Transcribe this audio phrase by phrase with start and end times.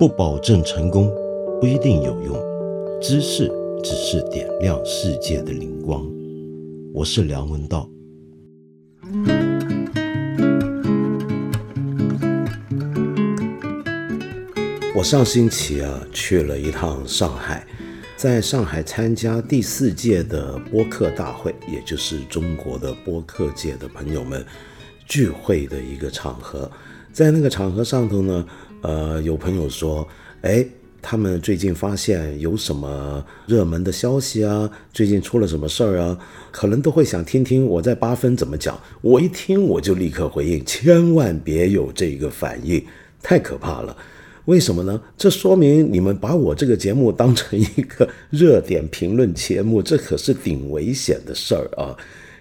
[0.00, 1.14] 不保证成功，
[1.60, 2.34] 不一定有用。
[3.02, 3.52] 知识
[3.84, 6.10] 只是点亮世界的灵光。
[6.94, 7.86] 我是梁文道。
[14.94, 17.66] 我上星期啊去了一趟上海，
[18.16, 24.42] 在上海参加第四届的播客大会，也就是中国的播客界的朋友们
[25.06, 26.70] 聚会的一个场合。
[27.12, 28.46] 在那个场合上头呢，
[28.82, 30.06] 呃，有朋友说，
[30.42, 30.64] 哎，
[31.02, 34.70] 他们最近发现有什么热门的消息啊？
[34.92, 36.18] 最近出了什么事儿啊？
[36.50, 38.80] 可能都会想听听我在八分怎么讲。
[39.02, 42.82] 我一听我就立刻回应，千万别有这个反应，
[43.22, 43.96] 太可怕了。
[44.46, 45.00] 为什么呢？
[45.16, 51.94] 这说明你们把我这个节目当成一个热点评论节目，这可是顶危险的事儿啊！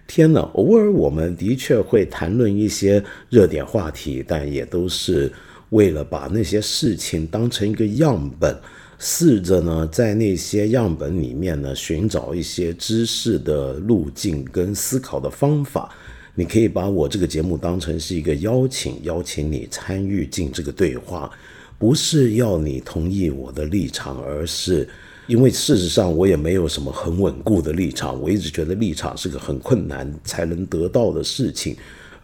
[0.08, 5.32] 天呐，偶尔我们的确会谈论一些热点话题，但也都是
[5.70, 8.58] 为了把那些事情当成一个样本，
[8.98, 15.94] 试着呢在那些样本里面呢寻找一些知识的路径跟思考的方法。
[16.36, 21.30] 你可以把我这个节目当成是一个邀请，邀请你参与进这个对话，
[21.78, 24.88] 不是要你同意我的立场，而是。
[25.28, 28.20] 因为事实上，我也没有什么很稳固的立场。
[28.20, 31.78] 我一直觉得立场是个很困难才能得到的事情，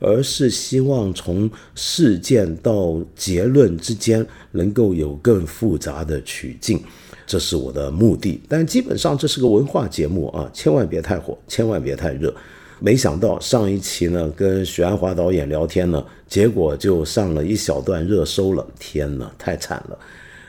[0.06, 6.80] 而是希望从事件到结论之间能够有更复杂的取径，
[7.26, 8.40] 这是我的目的。
[8.48, 12.32] 但基本上这是个文化节目啊，千万别太火，千万别太热。
[12.80, 18.64] 没想到上一期呢，跟许鞍华导演聊天呢，结果就上了一小段热搜了。
[18.78, 20.00] 天哪，太惨了！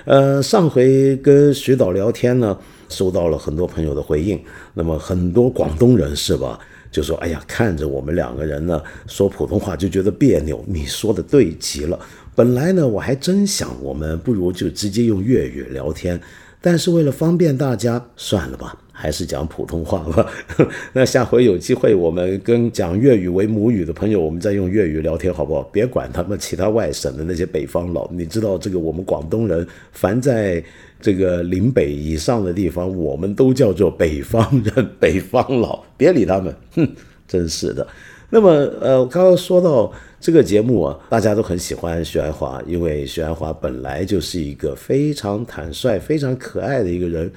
[0.05, 2.59] 呃，上回跟徐导聊天呢，
[2.91, 4.39] 收到了很多朋友的回应。
[4.75, 11.98] 那么很多广东人是吧，就说：“哎呀，看着我们两个人呢说普通话就觉得别扭。”你说的对极了。
[12.34, 16.20] 本来呢，我还真想我们不如就直接用粤语聊天，
[16.61, 18.77] 但是为了方便大家，算了吧。
[18.99, 20.27] 还是讲普通话吧。
[20.94, 25.62] 那下回有机会，我们跟讲粤语为母语的朋友，我们再用粤语聊天，好不好？
[25.65, 30.65] 别管他们其他外省的那些北方佬，你知道这个我们广东人，凡在
[31.01, 35.84] 这个岭北以上的地方，我们都叫做北方人、北方佬。
[35.97, 36.89] 别理他们，哼，
[37.29, 37.87] 真是的。
[38.31, 47.31] 那么，呃，我刚刚说到这个节目啊，大家都很喜欢徐安华，因为徐安华本来就是一个非常坦率、非常可爱的一个人。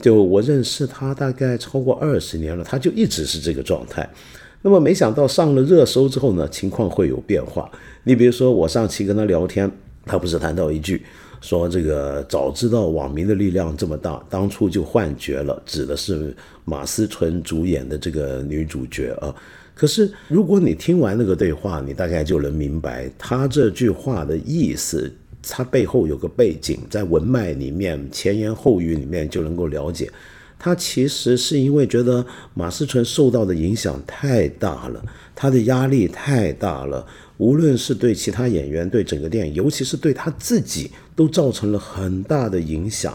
[0.00, 4.08] 就我认识他大概超过二十年了，他就一直是这个状态。
[4.62, 7.70] 那么没想到上了热搜之后呢，情况会有变化。
[8.04, 9.70] 你比如说我上期跟他聊天，
[10.06, 11.02] 他不是谈到一句
[11.40, 19.34] 说这个早知道网民的力量这么大，当初就换角了，指的是马思纯主演的这个女主角啊。
[19.74, 25.12] 可是如果你听完那个对话，你大概就能明白他这句话的意思。
[25.42, 30.06] 它背后有个背景，在文脉里面前言后语里面就能够了解，
[30.58, 35.02] 他其实是因为觉得马思纯受到的影响太大了，
[35.34, 37.06] 他的压力太大了，
[37.38, 40.90] 无论是对其他演员，对整个电影，尤其是对他自己，
[41.20, 43.14] 都造成了很大的影响。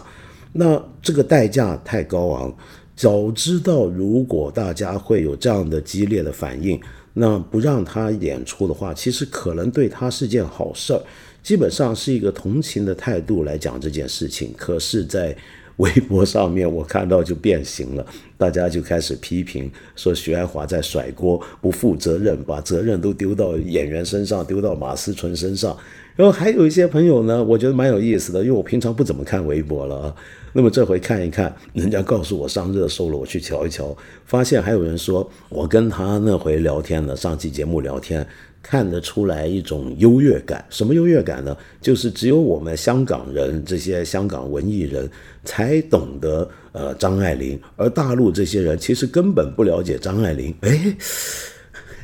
[0.52, 2.56] 那这个代价太高昂，
[2.94, 6.80] 早知道如果大家会有这样的激烈的反应，
[7.14, 11.02] 那不让他演出的话，其实可能对他是件好事儿。
[11.42, 15.36] 基本上是一个同情的态度来讲这件事情，可是，在
[15.76, 18.06] 微博上面我看到就变形了，
[18.38, 25.76] 大家就开始批评说徐安华在甩锅、不负责任，把责任都丢到演员身上，丢到马思纯身上。
[26.14, 30.14] 然后还有一些朋友呢，我觉得蛮有意思的，因为我平常不怎么看微博了啊。
[30.54, 33.94] 那么这回看一看，人家告诉我上热搜了，我去瞧一瞧，
[34.24, 38.26] 发现还有人说我跟他那回聊天呢，上期节目聊天。
[38.68, 41.56] 看得出来一种优越感，什么优越感呢？
[41.80, 45.08] 就是只有我们香港人这些香港文艺人
[45.44, 50.52] 才懂得呃张爱玲，而大陆这些人其实根本不了解张爱玲。
[50.62, 50.96] 哎，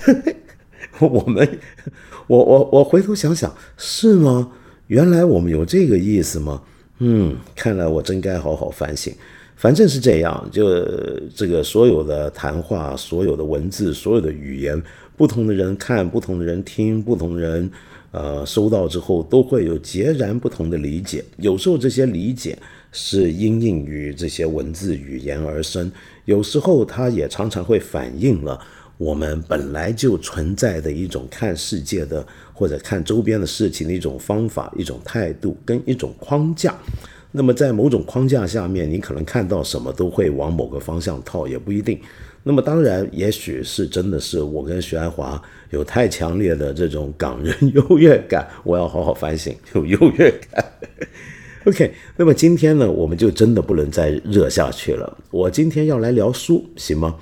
[1.00, 1.58] 我们
[2.28, 4.52] 我我我回头想想，是吗？
[4.86, 6.62] 原来我们有这个意思吗？
[7.00, 9.12] 嗯，看来我真该好好反省。
[9.56, 10.64] 反正是这样，就
[11.34, 14.80] 这个所有的谈话、所有的文字、所有的语言。
[15.16, 17.70] 不同的人看，不同的人听，不同人，
[18.10, 21.24] 呃，收到之后都会有截然不同的理解。
[21.36, 22.58] 有时候这些理解
[22.90, 25.90] 是因应于这些文字语言而生，
[26.24, 28.58] 有时候它也常常会反映了
[28.98, 36.74] 我们本来就存在的一种看世界的或者看周边的事情的一种方法、一种态度跟一种框架。
[37.34, 41.98] 那么在某种框架下面，你可能看到什么都会往某个方向套，也不一定。
[42.42, 45.40] 那么当然，也许是真的是我跟徐爱华
[45.70, 50.64] 有太强烈的这种港人优越感，我要好好反省，有优越感。
[51.64, 55.16] OK，那么今天呢，我们就真的不能再热下去了。
[55.30, 57.14] 我今天要来聊书，行吗？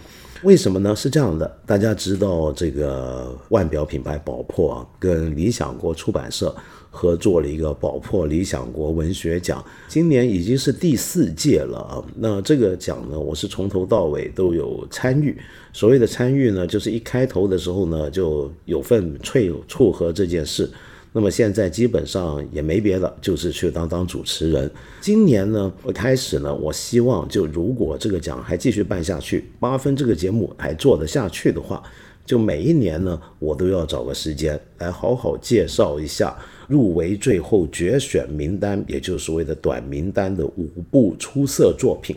[0.43, 0.96] 为什么呢？
[0.96, 6.56] 是这样的，大家知道这个腕表品牌宝珀啊，跟理想国出版社
[6.90, 12.04] 合作了一个宝珀理想国文学奖，今年已经是第四届了啊。
[12.16, 15.37] 那这个奖呢，我是从头到尾都有参与。
[15.72, 20.69] 所谓的参与呢，就是一开头的时候呢，就有份撮撮合这件事。
[21.12, 24.70] 那么现在基本上也没别的，就是去当当主持人。
[25.00, 31.82] 今年呢，我开始呢，我希望就如果这个奖还继续办下去，八分这个节目还做得下去的话，
[32.25, 36.37] 就每一年呢，我都要找个时间来好好介绍一下
[36.70, 42.17] 入围最后决选名单，也就是所谓的短名单的五部出色作品。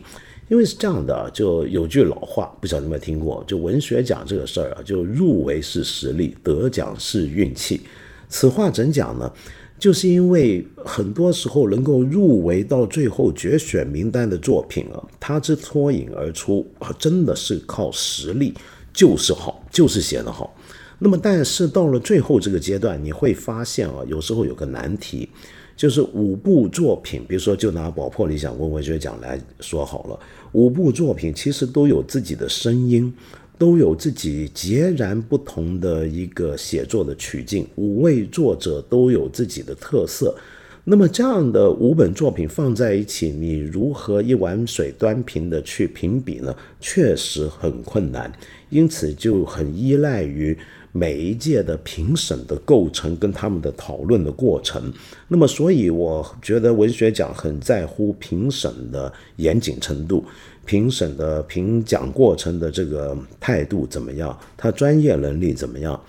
[0.50, 7.82] 因为是这样的，就有句老话，不晓得你有没听过，就文学奖这个事儿啊，就入围是实力，得奖是运气。
[8.30, 9.32] 此话怎讲呢？
[9.80, 18.54] 就是因为很多时候能够入围到最后决选名单的作品啊，它之脱颖而出啊，真的是靠实力，
[18.94, 20.56] 就是好，就是写得好。
[21.04, 25.28] 那么，但是到了最后这个阶段，你会发现啊，有时候有个难题，
[25.76, 30.18] 就是五部作品，比如说就拿宝珀理想国文学奖来说好了，
[30.54, 33.14] 五部作品其实都有自己的声音。
[33.56, 40.36] 都有自己截然不同的一个写作的曲径，五位作者都有自己的特色。
[40.84, 46.54] 那么这样的五本作品放在一起，你如何一碗水端平的去评比呢？
[46.82, 48.30] 确实很困难，
[48.70, 50.58] 因此就很依赖于
[50.94, 54.94] 每一届的评审的构成跟他们的讨论的过程。
[55.28, 60.24] 那么，所以我觉得文学奖很在乎评审的严谨程度。
[60.66, 64.40] 评审的评奖过程的这个态度怎么样？
[64.56, 66.00] 他专业能力怎么样？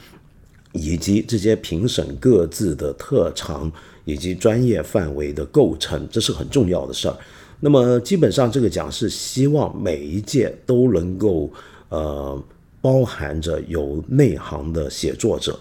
[0.72, 3.70] 以及这些评审各自的特长
[4.04, 7.16] 以及专业范围的构成，这是很重要的事儿。
[7.60, 11.50] 那么基本上这个奖是希望每一届都能够
[11.88, 12.40] 呃
[12.84, 15.58] 包含着有内行的写作者，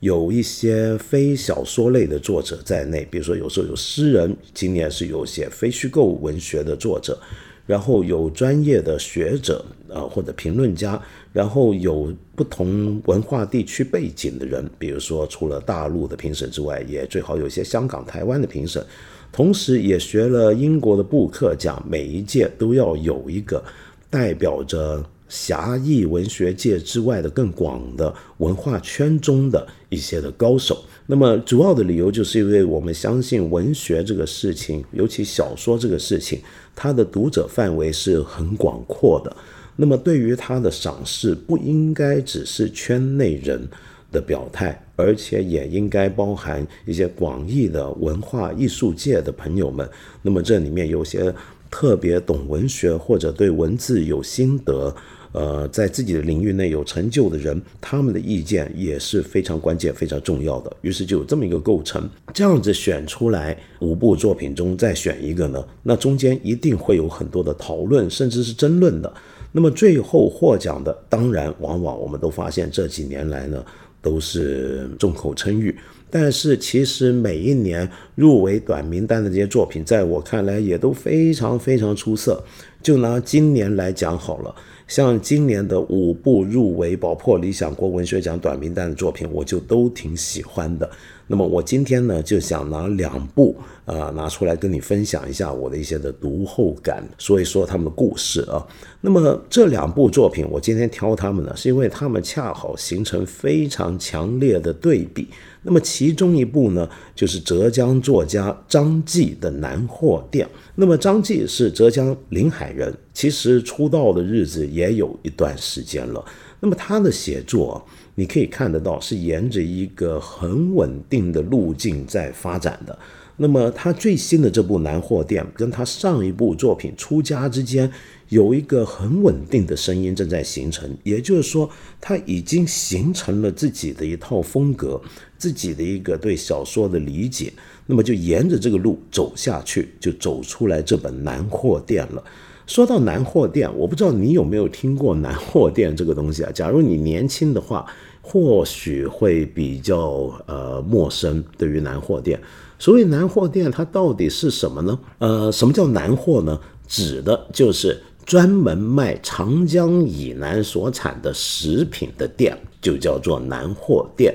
[0.00, 7.18] 有一些非小说类的作者在内，比如说有时候有诗人，今年是有写非虚构文学的作者。
[7.64, 11.02] 然后有专业的学者啊，或者评论家，
[11.32, 18.84] 然后有不同文化地区背景的人，比如说除了大陆的评审之外，也最好有一些香港、台湾的评审，
[19.32, 23.64] 同时也学了英国的布克奖，每一届都要有一个
[24.08, 30.84] 代表着狭义文学界之外的更广的文化圈中的一些的高手。
[31.06, 36.40] 那么主要的理由就是因为我们相信文学这个事情，尤其小说这个事情。
[36.74, 39.34] 它的读者范围是很广阔的，
[39.76, 43.66] 那么对于他的赏识，不应该只是圈内人
[44.12, 49.88] 的表态，而且也应该包含一些广义的文化艺术界的朋友们。
[50.22, 51.34] 那么这里面有些
[51.70, 54.94] 特别懂文学或者对文字有心得。
[55.36, 60.74] 呃，在自己的领域内有成就的人，他们的意见也是非常关键、非常重要的。
[60.80, 69.12] 于是就有这么一个构成，这样子选出来五部作品中再选一个呢，那中间一定会有很多的讨论，甚至是争论的。
[69.52, 73.62] 那么最后获奖的，当然往往我们都发现这几年来呢，
[74.00, 75.76] 都是众口称誉。
[76.08, 82.42] 但是其实每一年入围短名单的这些作品，在我看来也都非常非常出色。
[82.82, 84.54] 就拿今年来讲好了。
[84.86, 90.88] 像今年的五部入围宝珀理想国文学奖短名单的作品，我就都挺喜欢的。
[91.26, 98.64] 那么我今天呢，就想拿两部啊拿出来跟你分享一下我的一些的读后感，说一说他们的故事啊。
[99.00, 105.26] 那么这两部作品，我今天挑他们呢，是因为他们恰好形成非常强烈的对比。
[105.66, 110.46] 那么其中一部呢，就是浙江作家张继的《南货店》。
[110.76, 116.24] 那么张继是浙江临海人，其实出道的日子也有一段时间了。
[116.60, 122.96] 那么他的写作，你可以看得到是沿着一个很稳定的路径在发展的。
[123.38, 127.90] 那么他最新的这部《南货店》，跟他上一部作品《出家》之间。
[128.28, 131.70] 有一个很稳定的声音正在形成，也就是说，
[132.00, 135.00] 他已经形成了自己的一套风格，
[135.38, 137.52] 自己的一个对小说的理解。
[137.86, 142.22] 那么就沿着这个路走下去，就走出来这本《南货店》了。
[142.66, 146.50] 说到《南货店》，我不知道你有没有听过《南货店》这个东西啊？
[146.52, 147.86] 假如你年轻的话，
[148.20, 151.44] 或许会比较呃陌生。
[151.56, 152.38] 对于《南货店》，
[152.78, 154.98] 所谓《南货店》，它到底是什么呢？
[155.18, 156.60] 呃，什么叫南货呢？
[156.88, 158.00] 指的就是。
[158.26, 164.34] 专门卖长江以南所产的食品的店，就叫做南货店。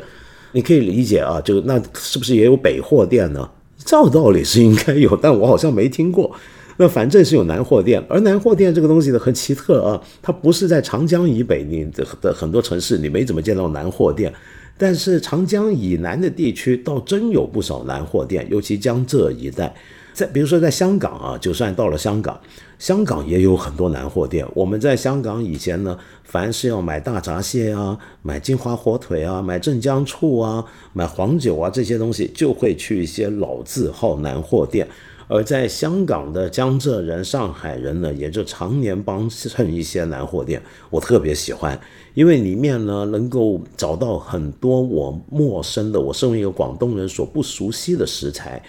[0.54, 3.50] 你可以理解啊，就那是不是也有北货店呢？
[3.84, 6.32] 照道理是应该有，但我好像没听过。
[6.78, 11.86] 那反正是有南货店，而南货店这个东西呢很奇特啊，它不是在长江以北，你
[12.22, 14.34] 的很多城市你没怎么见到南货店，
[14.78, 19.74] 但是长江以南的地区倒真有不少南货店，尤其江浙一带。
[20.14, 22.40] 在比如说在香港啊，就算到了香港，
[22.82, 24.44] 香港也有很多南货店。
[24.56, 34.88] 我们在香港以前呢，凡是要买大闸蟹啊、买金华火腿啊、买镇江醋啊、买黄酒啊这些东西，就会去一些老字号南货店。
[35.28, 40.60] 而在香港的江浙人、上海人呢，也就常年帮衬一些南货店。
[40.90, 41.80] 我特别喜欢，
[42.16, 48.60] 因为里面呢能够找到很多我陌生的，我身为一个广东人所不熟悉的食材。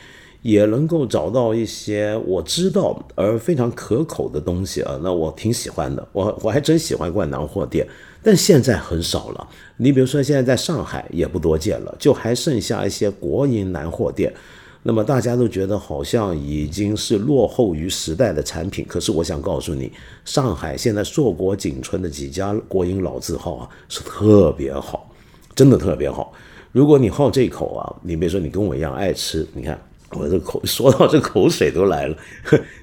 [0.42, 6.06] 也能够找到一些我知道而非常可口的东西啊，那我挺喜欢的。
[6.12, 7.86] 我我还真喜欢逛南货店，
[8.22, 9.48] 但现在很少了。
[9.76, 14.32] 你比如说现在在上海也不多见了，就还剩下一些国营南货店。
[14.82, 19.92] 那么大家都觉得好像已经是落后于时代的产品，可是我想告诉你，
[20.24, 25.08] 上海现在硕果仅存的几家国营老字号啊，是特别好，
[25.54, 26.32] 真的特别好。
[26.72, 29.80] 如果你好这口啊，你别说你跟我一样爱吃，你看。
[30.14, 32.16] 我这口说到这口水都来了，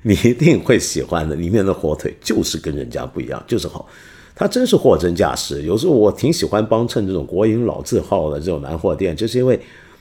[0.01, 1.35] 你一定会喜欢的。
[1.35, 3.87] 里面的火腿就是跟人家不一样，就是好，
[4.35, 5.61] 它真是货真价实。
[5.63, 9.59] 有时候我挺喜欢帮衬这种国营老字号的这种南货店，就是因为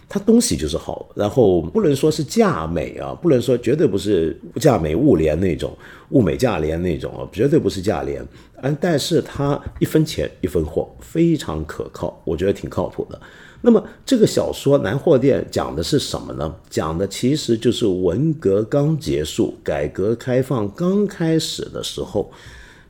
[0.08, 5.76] 它东西就是好，然后不能说是价美啊，不能说绝对不是价美物廉那种
[6.10, 8.26] 物美价廉那种啊，绝对不是价廉。
[8.62, 13.20] 嗯，但是它一分钱一分货，非常可靠，我觉得挺靠谱的。
[13.68, 16.54] 那么这个小说《南货店》讲的是什么呢？
[16.70, 22.32] 讲的其实就是文革刚结束、改革开放刚开始的时候，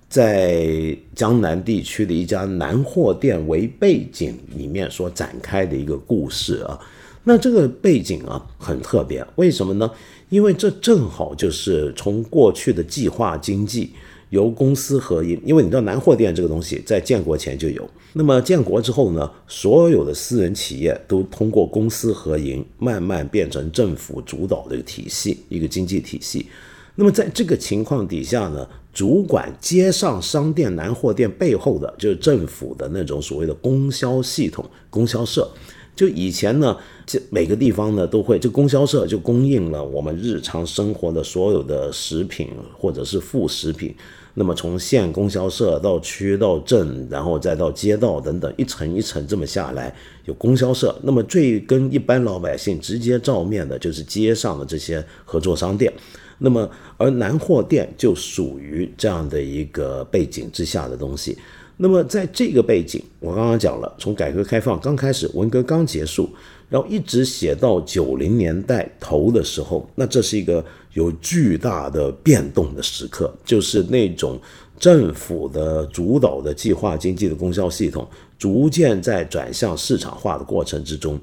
[0.09, 6.79] 在江南地区的一家南货店为背景里面所展开的一个故事啊。
[7.25, 9.91] 那这个背景啊很特别，为什么呢？
[10.29, 13.91] 因为这正好就是从过去的计划经济。
[14.31, 26.47] 由公司合营，因为你知道南货店这个东西在建国前就有，那么建国之后呢，所有的私人企业都通过公私合营，慢慢变成政府主导的一个体系，一个经济体系。
[26.95, 35.49] 那么在这个情况底下呢，主管街上商店南货店背后的就是政府的那种所谓的供销系统、供销社。
[35.95, 43.95] 就以前呢，这每个地方呢都会，就供销社就供应了我们日常生活的所有的食品或者是副食品。
[44.35, 49.95] 那么从县供销社到区到镇，然后再到街道等等，一层一层这么下来，
[50.27, 50.97] 有供销社。
[51.03, 55.93] 那么最跟一般老百姓直接照面的就是街上的这些合作商店。
[56.39, 61.37] 那么而南货店就属于这样的一个背景之下的东西。
[61.77, 66.29] 那么在这个背景，我刚刚讲了，从改革开放刚开始，文革刚结束，
[66.69, 70.65] 然后一直写到九零年代头的时候，那这是一个。
[70.95, 74.37] 有巨大的变动的时刻，就是那种
[74.81, 81.17] 政府的主导的计划经济的供销系统，逐渐在转向市场化的过程之中。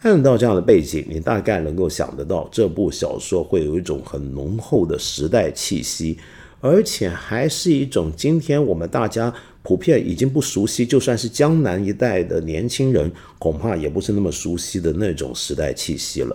[0.00, 6.16] 按照这样的背景，你大概能够想得到，这部小说会有一种很浓厚的时代气息，
[6.62, 9.34] 而且还是一种今天我们大家
[9.68, 16.34] 普遍已经不熟悉，就算是江南一带的年轻人，恐怕也不是那么熟悉的那种时代气息了。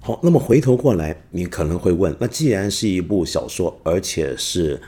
[0.00, 4.82] 好，那么回头过来，你可能会问：那既然是一部小说，而且是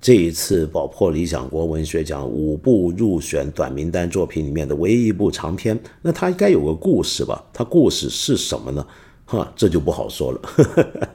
[0.00, 7.44] 这一次宝珀理想国文学奖五部入选短名单作品里面的唯一一部长篇，那它应该有个故事吧？
[7.52, 8.86] 它故事是什么呢？
[9.24, 10.40] 哈，这就不好说了。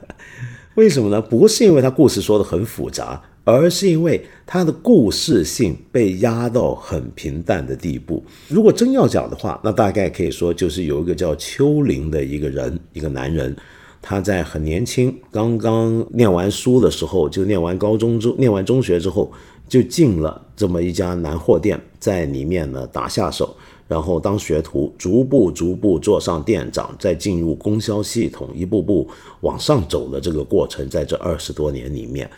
[0.76, 1.22] 为什么呢？
[1.22, 3.22] 不是因为它故事说的很复杂。
[3.44, 8.24] 而是因为它的故事性被压到很平淡的地步。
[8.48, 13.54] 如果真要讲的话，那大概可以说就是有一个叫邱林的一个人，一个男人，
[14.00, 19.30] 他在很年轻，刚刚念完书的时候，就念完高中之，念完中学之后，
[19.68, 23.54] 就进了这么一家南货店，在里面呢打下手，
[23.86, 29.06] 然后当学徒，逐步逐步做上店长，再进入供销系统，一步步
[29.42, 32.30] 往上走的这个过程，在这二十多年里面。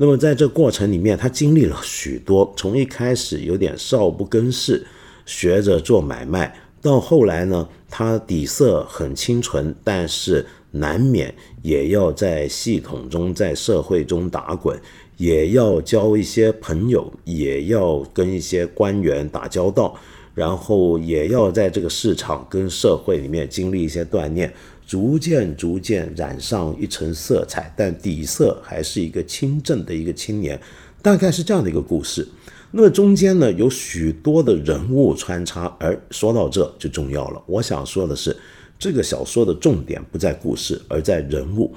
[0.00, 4.86] 那么在这过程里面，他经历了许多，从一开始有点少不更事，
[5.26, 14.80] 学着做买卖，到后来呢，他底色很清纯，但是难免也要在系统中、在社会中打滚，
[15.16, 19.98] 也要交一些朋友，也要跟一些官员打交道，
[20.32, 24.54] 然后也要在这个市场跟社会里面经历一些锻炼。
[24.88, 30.58] 逐渐逐渐染上一层色彩，但底色还是一个清正的一个青年，
[31.02, 32.26] 大概是这样的一个故事。
[32.70, 37.42] 那么中间呢，有许多的人物穿插，而说到这就重要了。
[37.46, 38.34] 我想说的是，
[38.78, 41.74] 这个小说的重点不在故事，而在人物。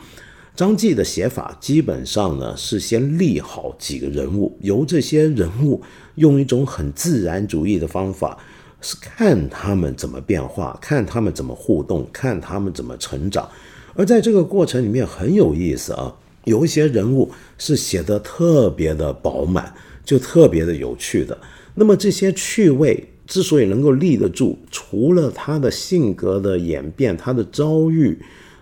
[0.56, 5.82] 张继的写法基本上呢是先立好几个人物，由这些人物
[6.16, 8.38] 用一种很自然主义的方法，
[8.82, 13.50] 是看他们怎么变化，看他们怎么互动，看他们怎么成长。
[13.94, 16.14] 而在这个过程里面很有意思啊，
[16.46, 19.74] 有一些人物是写的特别的饱满，
[20.04, 21.38] 就特别的有趣的。
[21.76, 28.20] 那么这些趣味之所以能够立得住，除了他的性格的演变，他的遭遇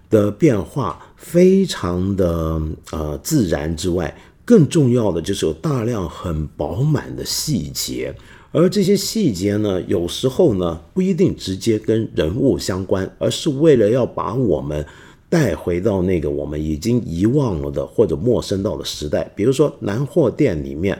[0.09, 1.03] 的变化。
[1.19, 2.61] 非常的
[2.91, 8.15] 呃自然之外，更重要的就是有大量很饱满的细节，
[8.51, 14.85] 而这些细节呢，有时候呢不一定直接跟人物相关，而是为了要把我们
[15.29, 19.31] 带回到那个我们已经遗忘了的或者陌生到的时代。
[19.35, 20.97] 比如说南货店里面，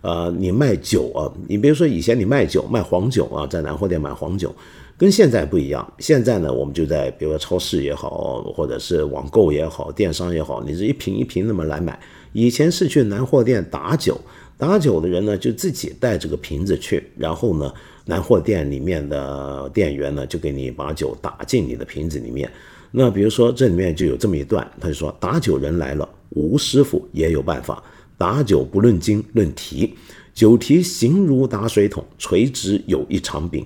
[0.00, 4.54] 呃，你卖酒啊，你比如说以前你卖酒卖黄酒啊，在南货店买黄酒。
[4.96, 11.96] 跟现在不一样，现在呢，我们就在比如说超市也好，或者是网购也好，电商也好，你是一瓶一瓶那么来买。
[12.32, 14.20] 以前是去南货店打酒，
[14.58, 17.72] 打酒的人呢就自己带这个瓶子去，然后呢，
[18.04, 22.50] 南货店里面的店员呢就给你把酒打进你的瓶子里面。
[22.90, 27.80] 那比如说这里面就有这么一段，他就说打酒人来了，吴师傅也有办法，
[28.16, 29.94] 打酒不论斤论提，
[30.34, 33.64] 酒提形如打水桶，垂直有一长柄。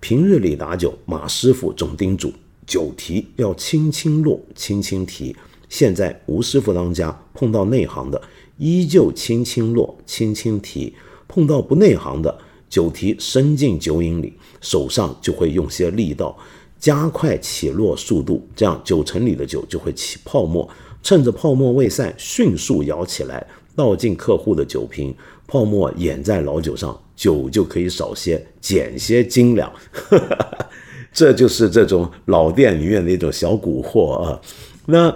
[0.00, 2.32] 平日里打酒，马师傅总叮嘱
[2.66, 5.36] 酒提要轻轻落，轻轻提。
[5.68, 8.20] 现在吴师傅当家，碰到内行的，
[8.58, 10.92] 依旧轻轻落，轻轻提；
[11.26, 16.36] 碰到不内行的，酒提伸进酒饮里，手上就会用些力道，
[16.78, 20.68] 加快起落速度，这样酒城里的酒就会起泡沫。
[21.02, 25.14] 趁着泡沫未散，迅速舀起来，倒进客户的酒瓶，
[25.46, 26.98] 泡沫掩在老酒上。
[27.14, 29.70] 酒就可以少些，减些斤两，
[31.12, 34.40] 这就是这种老店里面的一种小蛊惑啊。
[34.86, 35.14] 那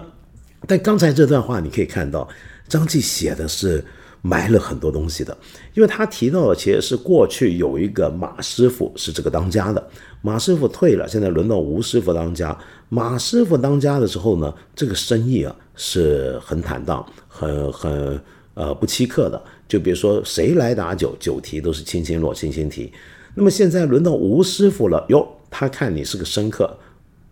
[0.68, 2.28] 但刚才这段话你可以看到，
[2.68, 3.84] 张继写的是
[4.22, 5.36] 埋了很多东西的，
[5.74, 9.88] 因为他提到的其实是过去有一个马师傅是这个当家的，
[10.20, 12.56] 马师傅退了，现在轮到吴师傅当家。
[12.88, 18.20] 马师傅当家的时候呢，这个生意啊是很坦荡，很很
[18.54, 19.40] 呃不欺客的。
[19.68, 22.92] 就比如说谁来打酒，酒提都是轻轻落，轻轻提。
[23.34, 26.76] 那么现在轮到吴师傅了哟，他看你是个生客，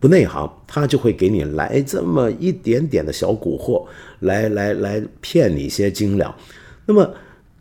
[0.05, 3.87] 不内行，他就会给你来这么一点点的小蛊惑，
[4.21, 6.35] 来来来骗你一些斤两。
[6.85, 7.11] 那么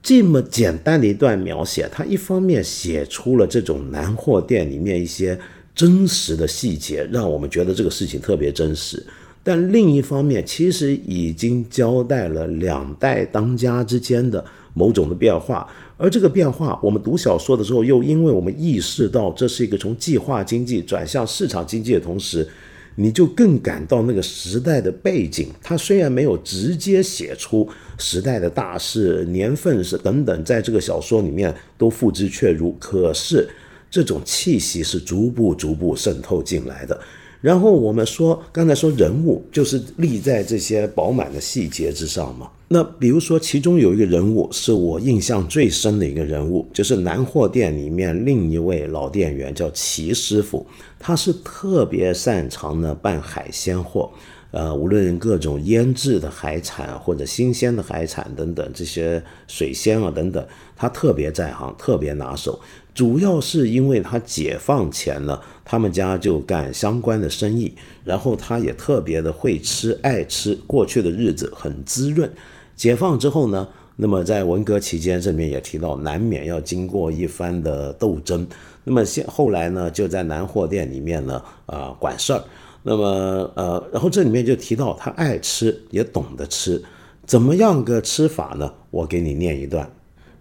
[0.02, 5.40] 这么简单的一段描写，他一方面写出了这种南货店里面一些
[5.74, 9.02] 真实的细节，让我们觉得这个事情特别真实。
[9.42, 14.44] 但另一方面，其实已经交代了两代当家之间的。
[14.76, 22.48] 某种的变化，而这个变化，我们读小说的时候，又因为我们意识到这是一个从计划经济转向市场经济的同时，
[22.96, 25.50] 你就更感到那个时代的背景。
[25.62, 33.48] 它虽然没有直接写出时代的大事、年份是等等，在这个小说里面都付之阙如，可是
[33.90, 37.00] 这种气息是逐步逐步渗透进来的。
[37.40, 42.50] 然后我们说，刚才说人物就是立在这些饱满的细节之上嘛。
[42.74, 50.66] 那比如说，其中有一个人物是我印象最深的一个人物，就是南货店里面另一位老店员叫齐师傅，
[50.98, 54.10] 他是特别擅长呢办海鲜货，
[54.50, 60.44] 呃，无论各种腌制的海产或者新鲜的海产等等这些水鲜啊等等，
[60.76, 62.60] 他特别在行，特别拿手。
[62.96, 67.72] 主要是因为他解放前了，他们家就干相关的生意，
[68.04, 72.28] 然后他也特别的会吃爱吃，过去的日子很滋润。
[72.76, 78.48] 解放之后呢，那么在文革期间，这里面也提到难免要经过一番的斗争。
[78.84, 82.44] 那么现后来呢，就在南货店里面呢，啊管事儿。
[82.82, 86.84] 那么呃，然后这里面就提到他爱吃，也懂得吃，
[87.26, 88.74] 怎么样个吃法呢？
[88.92, 89.90] 我给你念一段，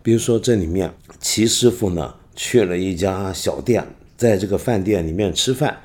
[0.03, 2.14] 比如说这里面齐师傅呢。
[2.35, 5.77] 去了一家小店，在这个饭店里面吃饭，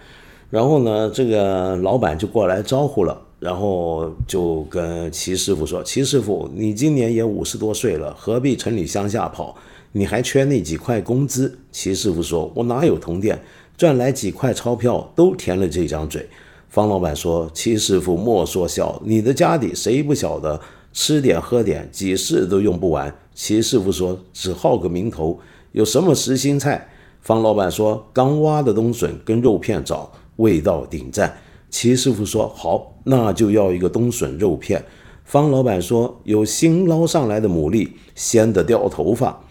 [0.50, 9.56] 然后呢，这个老板就过来招呼了，然后就跟齐师傅说：“齐师傅，你今年也五十多岁了，何必城里乡下跑？
[9.92, 13.40] 你还缺那几块工资？”齐师傅说：“我哪有铜店，
[13.78, 16.28] 赚来几块钞票都填了这张嘴。”
[16.68, 20.60] 方老板说：“齐师傅莫说笑，你的家底谁不晓得？
[20.92, 25.40] 吃点喝点，几世都用不完。”齐师傅说：“只好个名头。”
[25.74, 26.90] 有什么实心菜？
[27.22, 31.38] 方老板说：“刚挖的冬笋跟肉片炒，味道顶赞。”
[31.70, 34.84] 齐师傅说：“好，那就要一个冬笋肉片。”
[35.26, 39.42] 方老板说：“有新捞上来的牡蛎，鲜得掉头发。”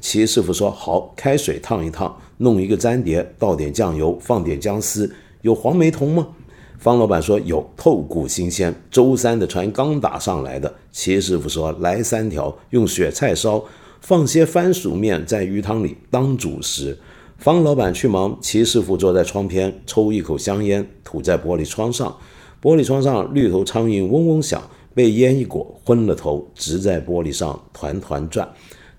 [0.00, 6.28] 齐师傅说：“好，开水烫一烫，弄一个粘碟，倒点酱油，放点姜丝，有黄梅桐吗？
[6.78, 8.74] 方老板说有，透骨新鲜。
[8.90, 10.74] 周三的船刚打上来的。
[10.92, 13.64] 齐师傅说来三条，用雪菜烧，
[14.00, 16.98] 放些番薯面在鱼汤里当主食。
[17.38, 22.16] 方老板去忙，齐师傅坐在窗边抽一口香烟，吐在玻璃窗上。
[22.60, 24.60] 玻璃窗上绿头苍蝇嗡嗡响，
[24.94, 28.48] 被烟一裹，昏了头，直在玻璃上团团转。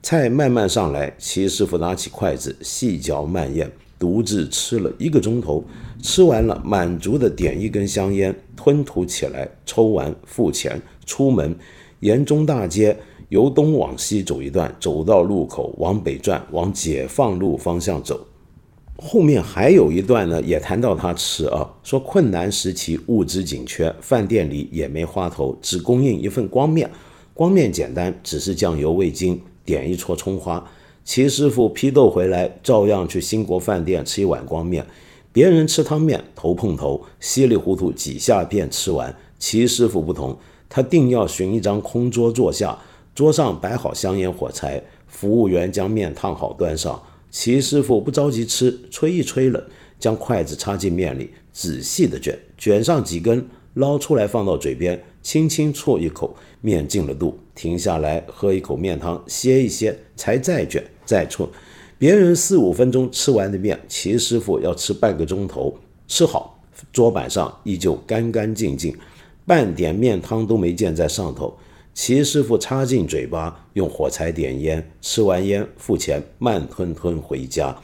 [0.04, 3.69] 菜慢慢上来，齐师傅拿起筷子细嚼慢咽，
[4.00, 5.65] 独自吃了一个钟头。
[6.02, 11.54] 吃完了，满足的点一根香烟，吞吐起来，抽完付钱，出门，
[12.02, 12.95] 沿中大街
[13.29, 18.25] 由东往西走一段，走到路口往北转，往解放路方向走。
[18.97, 26.89] 后面还有一段呢，也谈到他吃啊，说困难时期物资紧缺，饭店里也没花头，只供应一份光面，
[27.33, 30.65] 光面简单，只是酱油味精，点一撮葱花。
[31.03, 34.85] 齐师傅批斗回来，照样去兴国饭店吃一碗光面。
[35.31, 39.15] 别人吃汤面头碰头，稀里糊涂几下便吃完。
[39.37, 40.35] 齐师傅不同，
[40.67, 42.77] 他定要寻一张空桌坐下，
[43.17, 47.01] 桌上摆好香烟火柴，服务员将面烫好端上。
[47.32, 49.60] 齐师傅不着急吃，吹一吹冷，
[49.97, 61.49] 将筷子插进面里，仔细的卷，卷上几根，捞出来放到嘴边，轻轻啜一口，面进了肚，停下来喝一口面汤，歇一歇，才再卷再啜。
[61.97, 65.75] 别人四五分钟吃完的面，齐师傅要吃半个钟头。
[66.08, 66.60] 吃好，
[66.93, 68.95] 桌板上依旧干干净净，
[69.43, 71.58] 半点面汤都没溅在上头。
[71.97, 77.75] 齐师傅插进嘴巴，用火柴点烟，吃完烟付钱，慢吞吞回家。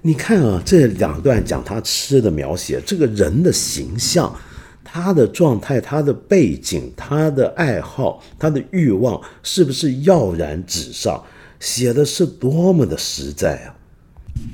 [0.00, 4.34] 你看啊，这两段讲他吃的描写，这个人的形象，
[4.82, 11.22] 他的状态，他的背景，他的爱好，他的欲望，是不是耀然纸上？
[11.60, 13.76] 写的是多么的实在啊！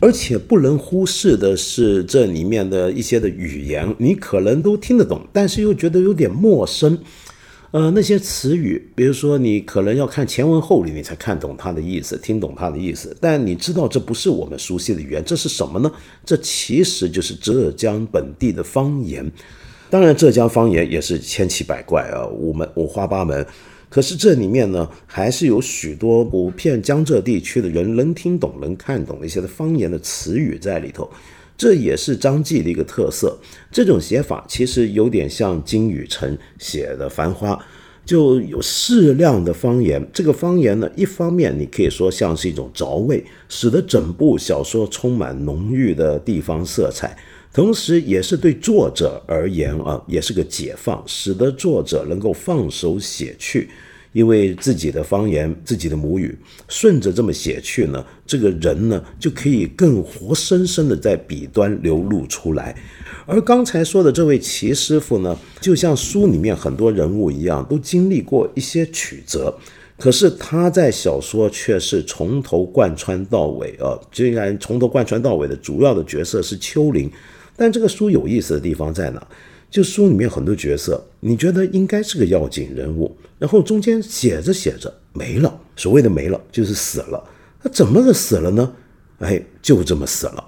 [0.00, 6.98] 而且不能忽视的是这里面的一些的语言，你可能都听得懂，但是又觉得有点陌生。
[7.74, 13.16] 呃，那些词语，比如说你可能要看前文后理，你才看懂它的意思，听懂它的意思。
[13.20, 15.90] 但你知道这不是我们熟悉的语言，这是什么呢？
[16.24, 19.28] 这其实就是浙江本地的方言。
[19.90, 23.44] 当然，浙江方言也是千奇百怪啊，五门五花八门。
[23.88, 31.10] 可是这里面呢，还是有许多普遍江浙地区的人能听懂、能看懂一些的方言的词语在里头，
[31.56, 33.38] 这也是张继的一个特色。
[33.70, 37.52] 这种写法其实有点像金宇澄写的《繁花》，
[38.04, 40.06] 就有适量的方言。
[40.12, 47.16] 这个方言呢，一方面你可以说像是一种着味，使得整部小说充满浓郁的地方色彩。
[47.52, 53.70] 同时，也是对作者而言啊，也是个解放，使得作者能够放手写去，
[54.14, 56.34] 因为自己的方言、自己的母语，
[56.68, 62.74] 顺着这么写去呢，这个人呢就可以更活生生的在笔端流露出来。
[63.26, 69.52] 而刚才说的这位齐师傅呢，就像书里面很多人物一样，都经历过一些曲折，
[69.98, 77.10] 可是他在小说却是从头贯穿到尾啊，竟然从头贯穿到尾的主要的角色是丘陵。
[77.56, 79.26] 但这个书有意思的地方在哪？
[79.70, 85.60] 就书里面很多角色，你觉得应该是个要紧人物，然后中间写着写着没了。
[85.76, 87.22] 所谓的没了，就是死了。
[87.62, 88.72] 他怎么个死了呢？
[89.18, 90.44] 哎，就这么死了。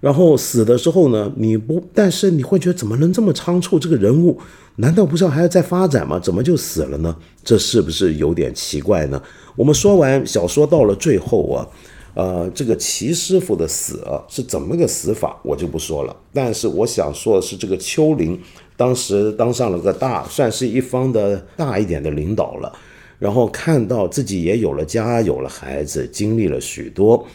[0.00, 3.78] 然后死的时候呢，你不，但是你会觉得怎么能这么仓促？
[3.78, 4.38] 这个人物
[4.76, 6.18] 难道不是还要再发展吗？
[6.20, 7.16] 怎么就死了呢？
[7.42, 9.20] 这是不是有点奇怪呢？
[9.56, 11.66] 我们说完小说到了最后啊。
[12.14, 16.16] 呃，这个齐师傅的死是怎么个死法，我就不说了。
[16.32, 18.36] 但是我想说的是，这个丘陵
[18.78, 22.72] 当时当上了个大，算是一方的大一点的领导了。
[23.18, 27.26] 然后看到自己也有了家，有了孩子，经历了许多。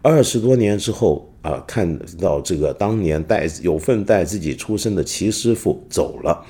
[0.00, 6.46] 二十多年之后啊，看到这个当年带有份带自己出生的齐师傅走了，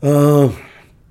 [0.00, 0.50] 嗯，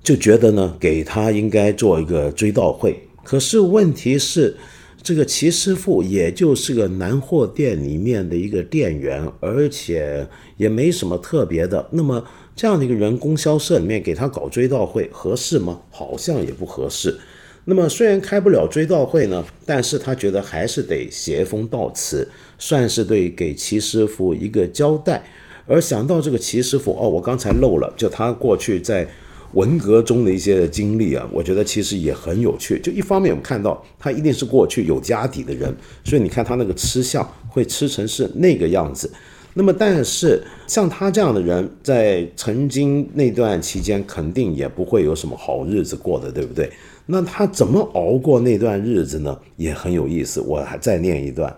[0.02, 3.00] 就觉得呢，给他应该做一个追悼会。
[3.24, 4.56] 可是问题是。
[5.02, 10.24] 这个齐师傅也就是个南货店里面的一个店员，而且
[10.56, 11.88] 也没什么特别的。
[11.90, 15.80] 那么这样的一个人，供销社里面给他搞追悼会合适吗？
[15.90, 17.18] 好像也不合适。
[17.64, 25.24] 那么虽然开不了追悼会呢，但是他觉得还是得写一封悼词，算是对给齐师傅一个交代。
[25.66, 29.08] 而想到这个齐师傅，哦，我刚才漏了，就他过去在。
[29.52, 32.78] 文革中的一些经历啊，我觉得其实也很有趣。
[32.80, 39.10] 就一方面，我们看到他一定是过去有家底的人，所以你看他那个吃相会吃成是那个样子。
[39.54, 46.70] 那么，但是像他这样的人，在曾经那段期间，肯定也不会有什么好日子过的，对不对？
[47.04, 49.38] 那他怎么熬过那段日子呢？
[49.56, 50.40] 也很有意思。
[50.40, 51.54] 我还再念一段。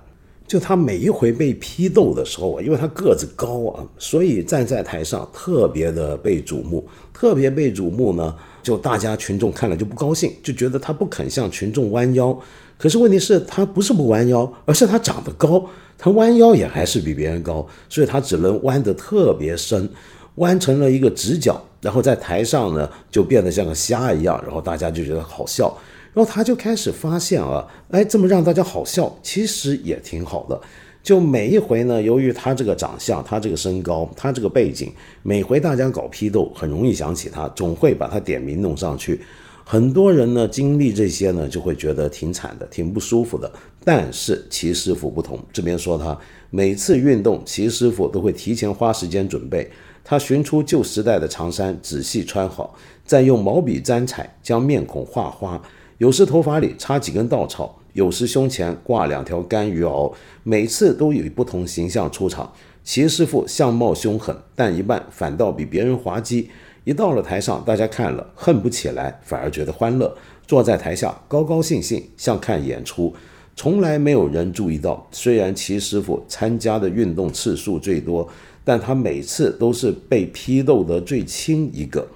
[0.47, 12.39] 就他每一回被批斗的时候啊，因为他个子高啊，所以站在台上特别的被瞩目，特别被瞩目呢，就大家群众看了就不高兴，就觉得他不肯向群众弯腰。
[12.77, 15.65] 可是问题是，他不是不弯腰，而是他长得高，
[15.97, 19.89] 他弯腰也还是比别人高，所以他只能弯得特别深，
[20.35, 25.75] 弯成了一个直角，然后在台上呢就变得像个虾一样，然后大家就觉得好笑，
[26.15, 30.59] 然后他就开始发现啊，哎，这么让大家好笑，其实也挺好的。
[31.03, 34.93] 就每一回呢，由于他这个长相，他这个身高，他这个背景，
[35.25, 39.21] 每回大家搞批斗，很容易想起他，总会把他点名弄上去。
[39.65, 43.51] 很多人呢经历这些呢，就会觉得挺惨的，挺不舒服的。
[43.83, 46.17] 但是齐师傅不同，这边说他
[46.49, 49.69] 每次运动，齐师傅都会提前花时间准备。
[50.05, 55.61] 他寻出旧时代的长衫，仔细穿好，再用毛笔沾彩，将面孔画花。
[55.99, 62.53] 有时头发里插几根稻草，有时胸前挂两条干鱼螯，每次都以不同形象出场。
[62.83, 66.51] 齐师傅相貌凶狠，但一半反倒比别人滑稽。
[66.85, 70.15] 一到了台上，大家看了恨不起来，反而觉得欢乐。
[70.47, 73.15] 坐在台下高高兴兴，像看演出。
[73.57, 78.29] 从来没有人注意到，虽然齐师傅参加的运动次数最多，
[78.65, 82.07] 但他每次都是被批斗的最轻一个。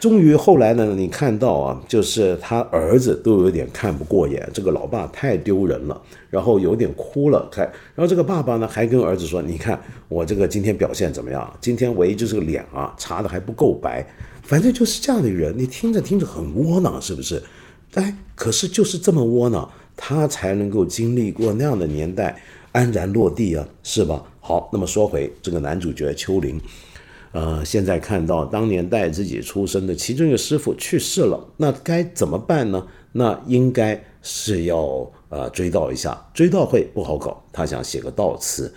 [0.00, 7.46] 终于后来呢，你看到啊，就是他儿子都有点看不过眼，这个老爸太丢人了，然后有点哭了。
[7.52, 11.54] 看，然后这个爸爸呢还跟儿子说：“你看我这个今天表现怎么样？
[11.60, 14.02] 今天唯一就是个脸啊，擦的还不够白。
[14.42, 17.42] 反正就是这样的人，你听着听着很窝囊，是不是？
[17.92, 22.40] 哎，可是就是这么窝囊，他才能够经历过那样的年代，
[22.72, 24.24] 安然落地啊，是吧？
[24.40, 26.58] 好，那么说回这个男主角秋林。
[27.32, 32.86] 呃，现在看到当年带自己出生的其中一个师傅去世了，那该怎么办呢？
[33.12, 38.74] 那应该是要呃追悼一下，追悼会不好搞，他想写个悼词，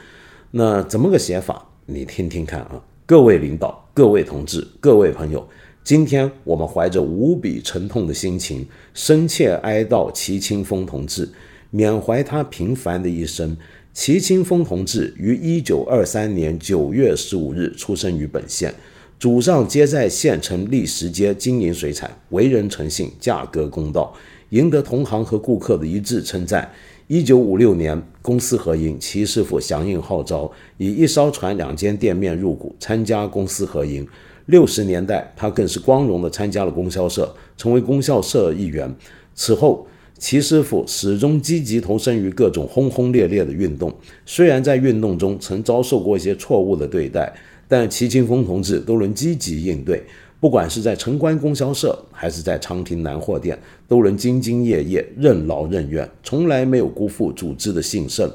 [0.52, 1.68] 那怎么个写法？
[1.86, 2.82] 你听听看啊！
[3.06, 5.46] 各位领导、各位同志、各位朋友，
[5.84, 11.30] 今天我们怀着无比沉痛的心情，深切哀悼齐清风同志，
[11.72, 13.58] 缅怀他平凡的一生。
[13.94, 18.74] 齐清风同志于一九二三年九月十五日出生于本县，
[19.20, 24.12] 祖上皆在县城历石街经营水产，为人诚信，价格公道，
[24.50, 26.68] 赢得同行和顾客的一致称赞。
[27.08, 34.08] 一九五六年，公私合营，齐师傅响应号召，以一艘船、两间店面入股，参加公私合营。
[34.48, 38.92] 六十年代，他更是光荣地参加了供销社，成为供销社一员。
[39.36, 39.86] 此后，
[40.24, 43.94] 齐师傅始终积极投身于各种轰轰烈烈的运动，
[44.26, 47.30] 虽然在运动中曾遭受过一些错误的对待，
[47.68, 50.02] 但齐清风同志都能积极应对。
[50.40, 58.32] 不管是在城关供销社，还是在昌平南货店，都能兢兢业业、任劳任怨，从来没有辜负组织的兴盛，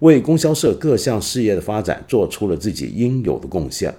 [0.00, 3.94] 为供销社各项事业的发展做出了自己应有的贡献。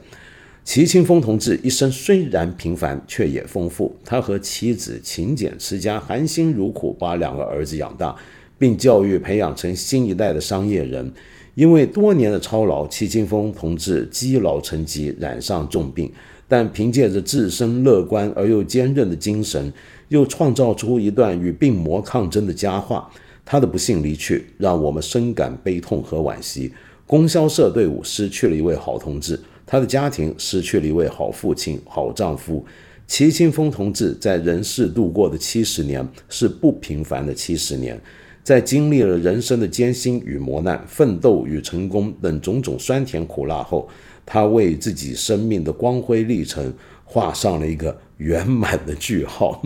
[0.66, 3.94] 齐清风同志一生虽然平凡，却也丰富。
[4.06, 8.16] 他和妻子勤俭持家，含辛茹苦把两个儿子养大，
[8.58, 11.12] 并教育培养成新一代的商业人。
[11.56, 16.10] 因为多年的操劳，齐清风同志积劳成疾，染上重病。
[16.48, 19.72] 但凭借着自身乐观而又坚韧的精神，
[20.08, 23.10] 又创造出一段与病魔抗争的佳话。
[23.44, 26.72] 他的不幸离去，让我们深感悲痛和惋惜。
[27.06, 29.38] 供销社队伍失去了一位好同志。
[29.66, 32.66] 他的家庭失去了一位好父亲、好丈夫。
[33.06, 38.00] 齐清风同志在人世度过的七十年是不平凡的七十年，
[38.44, 43.88] 在经历了人生的艰辛与磨难、奋斗与成功等种种酸甜苦辣后，
[44.26, 46.74] 他为自己生命的光辉历程
[47.04, 49.62] 画上了一个圆满的句号。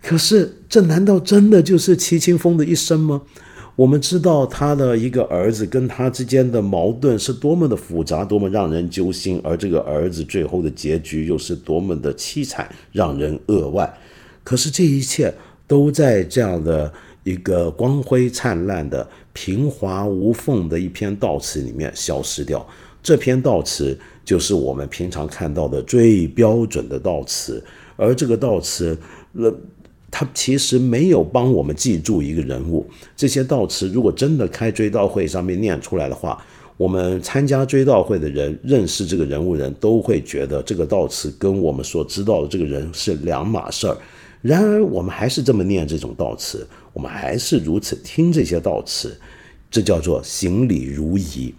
[0.00, 3.22] 可是，这难道真的就是齐清风的一生吗？
[3.76, 13.92] 我们知道他的一个儿子跟他之间的矛盾是多么的复杂，多么让人揪心，而这个儿子最后的结局又是多么的凄惨，让人扼腕。
[14.44, 15.34] 可是这一切
[15.66, 16.92] 都在这样的
[17.24, 22.64] 一个光辉灿烂的、平滑无缝的一篇悼词里面消失掉。
[23.02, 27.60] 这篇悼词就是我们平常看到的最标准的悼词，
[27.96, 28.96] 而这个悼词，
[29.32, 29.52] 了。
[30.16, 32.86] 他其实没有帮我们记住一个人物。
[33.16, 36.40] 这些悼词如果真的开追悼会上面念出来的话，
[36.76, 43.98] 我们参加追悼会的人认识这个人物人都会觉得这个悼词跟我们所知道的这个人是两码事儿。
[44.40, 49.18] 然而我们还是这么念这种悼词，我们还是如此听这些悼词，
[49.68, 51.52] 这叫做行礼如仪。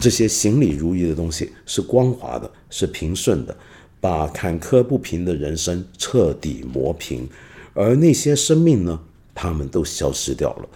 [0.00, 3.56] 这些行礼如仪的东西是光滑的，是平顺的，
[4.00, 7.28] 把坎坷不平的人生彻底磨平。
[7.74, 9.00] 而那些生命呢？
[9.34, 10.68] 他们都消失掉了。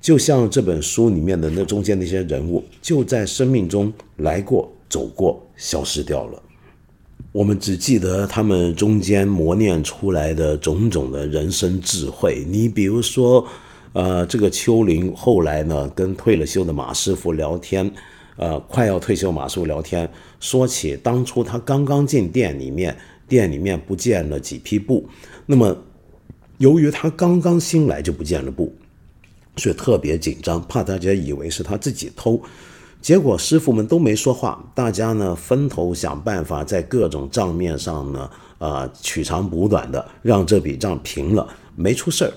[0.00, 6.42] 就像这本书里面的那中间那些人物，就在生命中来过、走过，消失掉了。
[7.32, 12.44] 我们只记得他们中间磨练出来的种种的人生智慧。
[12.48, 13.46] 你比如说，
[13.92, 17.90] 呃，这个丘陵后来呢，跟退了休的马师傅聊天，
[18.36, 20.08] 呃，快要退休马师傅聊天，
[20.40, 22.96] 说起当初他刚刚进店里面，
[23.28, 25.06] 店里面不见了几匹布，
[25.44, 25.76] 那么
[26.58, 28.72] 由于他刚刚新来就不见了布，
[29.56, 32.40] 所以特别紧张，怕大家以为是他自己偷。
[33.00, 42.32] 结果师傅们都没说话，大家呢分头想办法，在各种账面上呢，呃，取长补短的，让这笔账平了，没出事儿。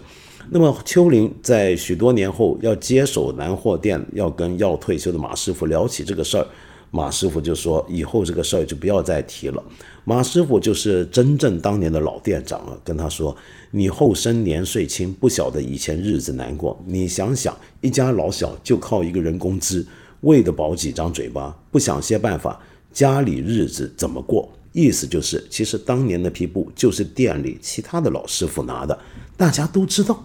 [0.52, 6.46] 那么秋林在许多年后要接手南货店，要跟要退休的马师傅聊起这个事儿，
[6.92, 9.64] 马师傅就说以后这个事儿就不要再提了。
[10.04, 13.36] 马师傅就是真正当年的老店长了，跟他说
[13.72, 16.80] ：“你后生年岁轻，不晓得以前日子难过。
[16.86, 19.86] 你想想，一家老小就靠一个人工资。”
[20.22, 22.60] 为的饱几张嘴巴，不想些办法，
[22.94, 24.48] 家里日子怎么过？
[24.72, 28.96] 意思就是，其实当年那批布就是店里其他的老师傅拿的，
[29.36, 30.24] 大家都知道，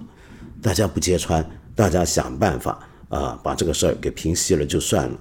[0.61, 1.43] 大家不揭穿，
[1.75, 5.19] 大家想办法啊，把这个事儿给平息了就算了。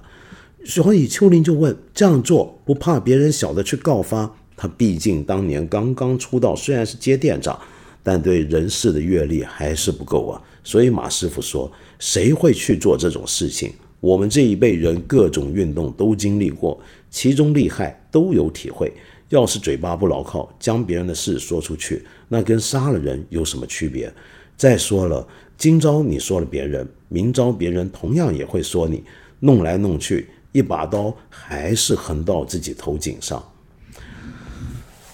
[0.68, 4.36] 所以秋林就问：这样做不怕别人晓得去告发？
[4.56, 7.56] 他毕竟当年刚刚出道，虽然是接店长，
[8.02, 10.42] 但对人事的阅历还是不够啊。
[10.64, 13.72] 所以马师傅说：谁会去做这种事情？
[14.00, 18.92] 我们这一辈人各种运动都经历过，其中利害都有体会。
[19.28, 24.12] 要是嘴巴不牢靠，将别人的事说出去，那跟杀了人有什么区别？
[24.56, 25.26] 再说了，
[25.56, 29.04] 今朝你说了别人，明朝别人同样也会说你。
[29.40, 30.26] 弄来弄去，
[30.56, 33.44] 一把刀还是横到自己头颈上。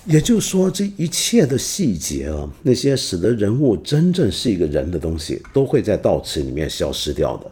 [0.07, 7.51] 也就是说，这一切的细节啊，那些使得人物真正是一个人的东西，都会在悼词里面消失掉的。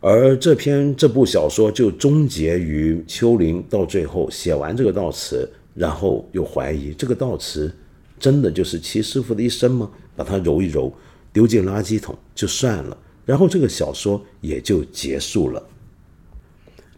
[0.00, 7.70] 而这篇这部小说就终结于丘陵到最后写完这个悼词，然后又怀疑这个悼词
[8.18, 9.90] 真的就是齐师傅的一生吗？
[10.16, 10.90] 把它揉一揉，
[11.34, 15.62] 丢进垃圾桶就算了，然后这个小说也就结束了。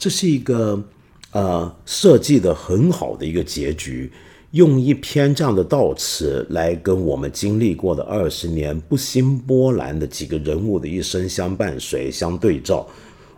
[0.03, 0.83] 这是一个
[1.31, 4.11] 呃设计的很好的一个结局。
[4.51, 12.85] 用一篇这样的悼词来跟我们经历过的二十年不兴波澜的几个人物的一生相伴随、相对照，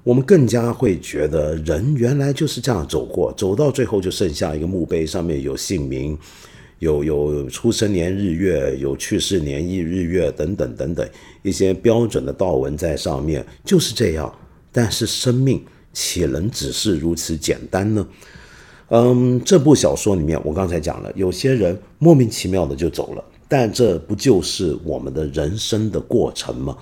[0.03, 6.19] 我们更加会觉得人原来就是这样走过，走到最后就剩下一个墓碑，上面有姓名，
[6.79, 11.07] 有有出生年日月，有去世年日日月等等等等
[11.43, 14.35] 一些标准的悼文在上面，就是这样。
[14.73, 15.63] 但是生命
[15.95, 18.07] 岂能只是如此简单呢？
[18.89, 26.77] 嗯，这部小说里面，我刚才讲了，有些人莫名其妙的就走了，但这不就是我们的人生的过程吗？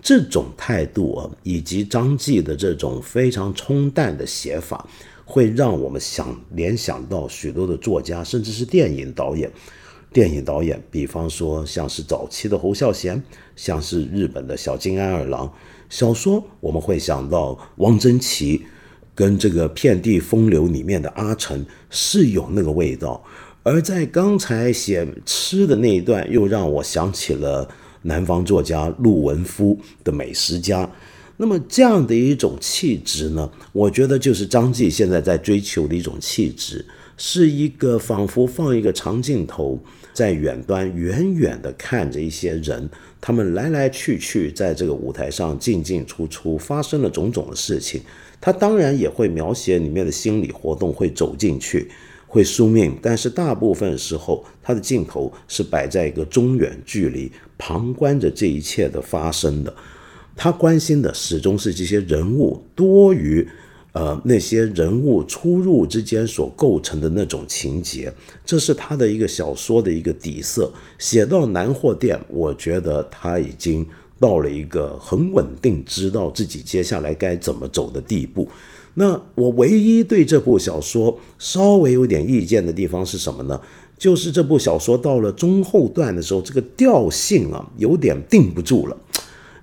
[0.00, 4.88] 这种态度啊，以及张继的这种非常冲淡的写法，
[5.24, 9.50] 会让我们想联想到许多的作家，甚至是电影导演。
[10.10, 13.20] 电影导演，比方说像是早期的侯孝贤，
[13.56, 15.52] 像是日本的小津安二郎。
[15.88, 18.62] 小说我们会想到汪曾祺。
[19.14, 23.20] 跟这个《遍地风流》里面的阿成是有那个味道，
[23.64, 27.68] 而在刚才写吃的那一段，又让我想起了
[28.02, 30.88] 南方作家陆文夫的美食家。
[31.36, 39.82] 那么这样的一种气质呢，我觉得就是张继现在在追求的一种气质，是一个仿佛放一个长镜头，
[40.18, 48.00] 在远端远远的看着一些人，他们来来去去，在这个舞台上进进出出，发生了种种的事情。
[48.40, 51.88] 他当然也会描写里面的心理活动，会走进去，
[52.26, 59.72] 会宿命，但是大部分时候，他的镜头是摆在一个中远距离，旁观着这一切的发生的。
[60.34, 63.48] 他关心的始终是这些人物多于，
[63.98, 68.12] 呃，那些人物出入之间所构成的那种情节，
[68.46, 70.70] 这是他的一个小说的一个底色。
[70.98, 73.84] 写到南货店，我觉得他已经。
[74.20, 78.48] 到了一个很稳定，知道自己接下来该怎么走的地步。
[78.94, 83.60] 那我唯一对这部小说稍微有点意见的地方是什么呢？
[83.96, 88.96] 就是这部小说到了中后段的时候，这个调性啊有点定不住了。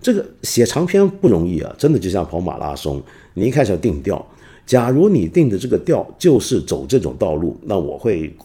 [0.02, 3.04] 这个写长篇不容易啊，真的就像跑马拉松，
[3.34, 4.26] 你一开始定调。
[4.66, 8.36] 假如你定的这个调就是走这种道路，那我会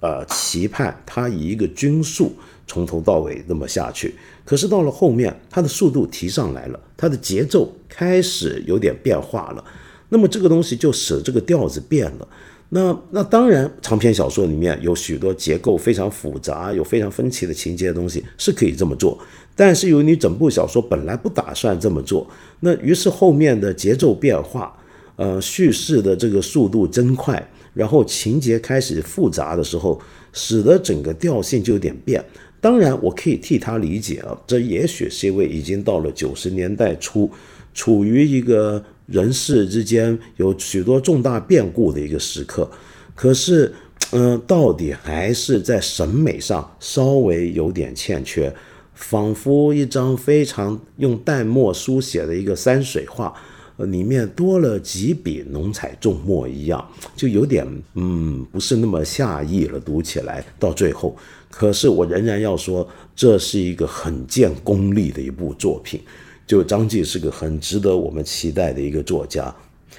[0.00, 2.32] 呃期盼它以一个均速
[2.66, 4.14] 从头到尾那么下去。
[4.44, 9.64] 可是到了后面，它的速度提上来了，它的节奏开始有点变化了。
[10.08, 12.28] 那么这个东西就使这个调子变了。
[12.70, 19.16] 那那当然，长篇小说里面有许多结构非常复杂、有非常分歧的情节的东西是可以这么做。
[19.54, 22.26] 但是由于你整部小说本来不打算这么做，
[22.60, 24.76] 那于是后面的节奏变化，
[25.16, 30.00] 呃，叙事的这个速度增快，然后情节开始复杂的时候，
[30.32, 32.24] 使得整个调性就有点变。
[32.60, 37.30] 当然，我可以替他理解啊，这也许是因为已经到了九十年代初，
[37.74, 42.70] 处于一个人世之间有许多重大变故的一个时刻。
[43.14, 43.72] 可是，
[44.12, 48.52] 嗯，到底还是在审美上稍微有点欠缺，
[48.94, 53.34] 仿佛一张非常用淡墨书写的一个山水画，
[53.78, 56.84] 里面多了几笔浓彩重墨一样，
[57.16, 59.80] 就有点嗯，不是那么下意了。
[59.80, 61.16] 读起来到最后。
[61.50, 66.00] 可是我仍然要说，这是一个很见功力的一部作品。
[66.46, 69.54] 就张继是个很值得我们期待的一个作家。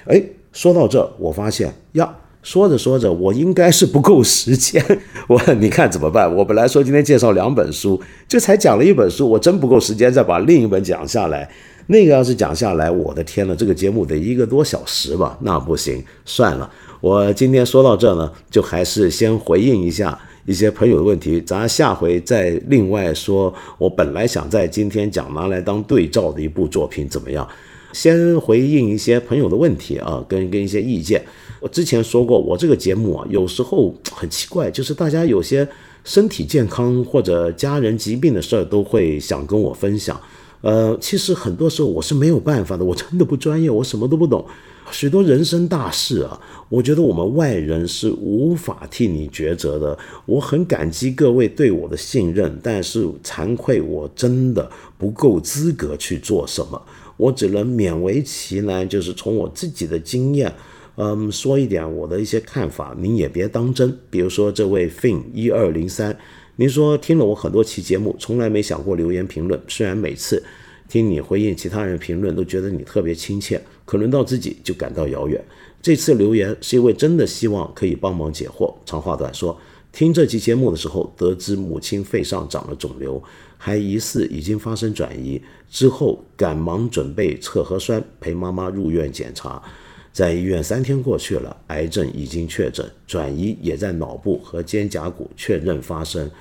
[0.05, 0.21] 哎，
[0.53, 4.83] 说到这，我发现呀，说着说着，我应该是不够时间。
[5.27, 6.33] 我你看怎么办？
[6.35, 11.49] 我本来说今天介绍两本书，就才讲了一本书，我真不够时间再把另一本讲下来。
[11.87, 15.37] 那个要是讲下来，我的天呐，这个节目得一个多小时吧？
[15.41, 16.71] 那不行，算了。
[17.01, 20.19] 我今天说到这呢，就还是先回应一下。
[20.47, 23.51] 一些朋友的问题，咱下回再另外说。
[23.79, 27.47] 我本来想在今天讲拿来当对照的一部作品怎么样？
[27.93, 31.19] 先回应一些朋友的问题啊，跟跟一些意见。
[31.59, 35.67] 我之前说过，我这个节目啊，有时候很奇怪，就是大家有些
[36.03, 40.15] 身体健康或者家人疾病的事儿都会想跟我分享。
[40.65, 44.43] 呃，其实很多时候我是没有办法的，我真的不专业，我什么都不懂。
[44.91, 49.95] 许多人生大事啊，我觉得我们外人是无法替你抉择的。
[50.25, 56.81] 我很感激各位对我的信任，但是惭愧，我真的不够资格去做什么。
[57.17, 60.51] 我只能勉为其难，就是从我自己的经验，
[60.95, 63.95] 嗯，说一点我的一些看法，您也别当真。
[64.09, 66.17] 比如说这位 fin 一二零三，
[66.57, 70.41] 您说听了我很多期节目，从来没想过留言评论，虽然每次
[70.87, 73.61] 听你回应其他人评论，都觉得你特别亲切。
[73.83, 75.43] 可轮到自己就感到遥远。
[75.81, 78.73] 这次留言是因为真的希望可以帮忙解惑。
[78.85, 79.59] 长话短说，
[79.91, 83.21] 听这期节目的时候，得知母亲肺上长了肿瘤，
[83.57, 89.61] 还疑似已经发生转移，之后赶忙准备测核酸，陪妈妈入院检查。
[90.15, 96.31] 在医院三天过去了，癌症已经确诊，转移也在脑部和肩胛骨确认发生。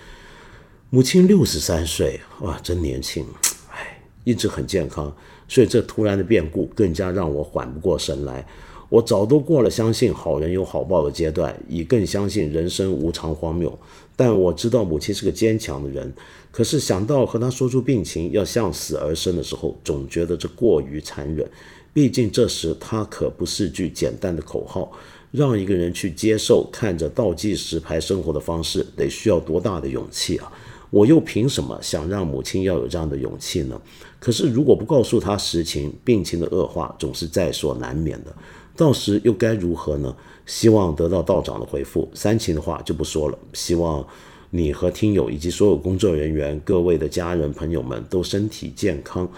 [0.90, 3.26] 母亲六十三岁，哇，真年轻，
[3.72, 5.12] 唉，一直很健康。
[5.48, 8.46] 所以这突然的变故更加让我缓不过神来。
[8.88, 13.76] 我早都过了相信好人有好报的阶段，已更相信人生无常荒谬。
[14.14, 16.14] 但我知道母亲是个坚强的人，
[16.52, 21.50] 可是想到和她说出病情要向死而生的时候，总觉得这过于残忍。
[21.94, 24.92] 毕竟这时她可不是句简单的口号，
[25.30, 30.52] 让一个人去接受看着倒计时牌生活的方式，得需要多大的勇气啊！
[30.90, 33.80] 我又凭什么想让母亲要有这样的勇气呢？
[34.18, 38.34] 可是如果不告诉她实情，病情的恶化总是在所难免的。
[38.76, 40.14] 到时又该如何呢？
[40.46, 42.08] 希望得到道长的回复。
[42.12, 43.38] 煽情的话就不说了。
[43.52, 44.04] 希望
[44.50, 49.28] 你和听友以及所有工作人员、各位的家人朋友们都身体健康，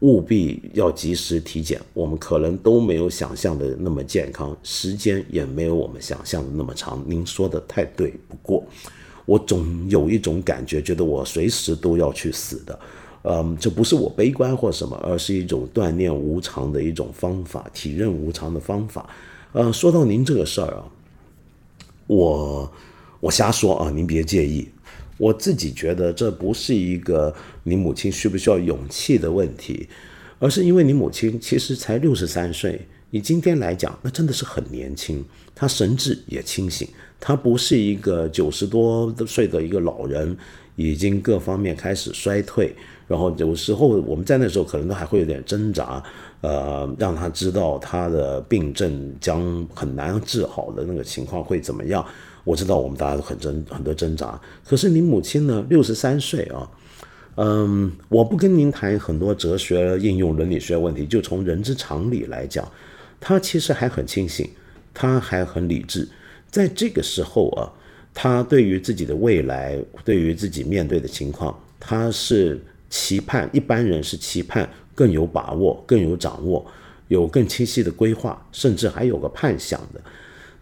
[0.00, 1.80] 务必要及时体检。
[1.94, 7.02] 我们可能都没有想象的那么健康，时间也没有我们想象的那么长。
[7.06, 8.64] 您说的太对，不过。
[9.26, 12.76] 我总有一种感觉，觉得我随时都要去死的，
[13.22, 19.08] 嗯，这不是我悲观或什么，而是一种锻炼无常的一种方法，体认无常的方法。
[19.52, 20.84] 呃，说到您这个事儿啊，
[22.08, 22.72] 我
[23.20, 24.68] 我瞎说啊，您别介意。
[25.20, 27.32] 我自己觉得这不是一个
[27.64, 29.86] 你母亲需不需要勇气的问题，
[30.38, 35.22] 而是因为你母亲其实才六十三岁，以今天来讲，那真的是很年轻，
[35.54, 36.88] 她神志也清醒。
[37.20, 40.34] 她不是一个九十多岁的一个老人，
[40.74, 42.74] 已经各方面开始衰退，
[43.06, 46.02] 然后有时候我们在那时候可能都还会有点挣扎，
[46.40, 52.02] 呃，让她知道她的病症将很难治好的那个情况会怎么样。
[52.44, 56.68] 我知道我们大家都很挣很多挣扎，可是您母亲呢，六十三岁啊，
[57.36, 62.66] 嗯，我不跟您谈很多哲学应用伦理学问题，就从人之常理来讲，
[63.20, 64.48] 她其实还很清醒，
[64.94, 66.08] 她还很理智。
[66.50, 67.70] 在这个时候啊，
[68.14, 76.66] 她对于自己的未来，对于自己面对的情况，她是期盼一般人是期盼更有把握、更有掌握、
[77.08, 80.00] 有更清晰的规划，甚至还有个盼想的。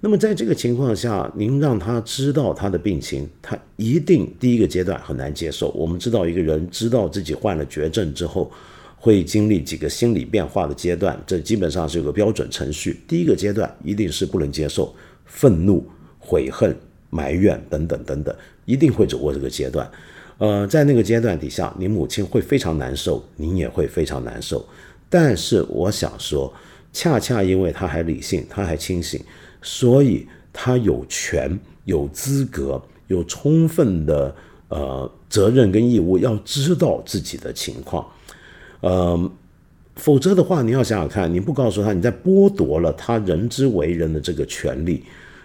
[0.00, 5.70] 那么在这个情况下，您让他知道他的病情，他一定第一个阶段很难接受。
[5.70, 8.50] 我们知道，一个人知道自己患了绝症之后，
[8.96, 13.00] 会经历几个心理变化的阶段，这基本上是有个标准程序。
[13.08, 14.94] 第一个阶段一定是不能接受。
[15.24, 15.84] 愤怒、
[16.18, 16.74] 悔恨、
[17.10, 18.34] 埋怨等等等等，
[18.64, 19.90] 一定会走过这个阶段。
[20.38, 24.66] 呃，在那个阶段底下，你母亲会非常难受，您也会非常难受。
[25.10, 26.50] 但是我想说，
[26.92, 29.20] 恰恰因为他还理性，他还清醒，
[29.62, 34.34] 所以他有权、有资格、有充分的
[34.68, 38.06] 呃责任跟义务要知道自己的情况。
[38.80, 39.30] 呃，
[39.96, 45.02] 否则的话，你要想想看，你不告诉他，你在剥夺了他人之为人的这个权利。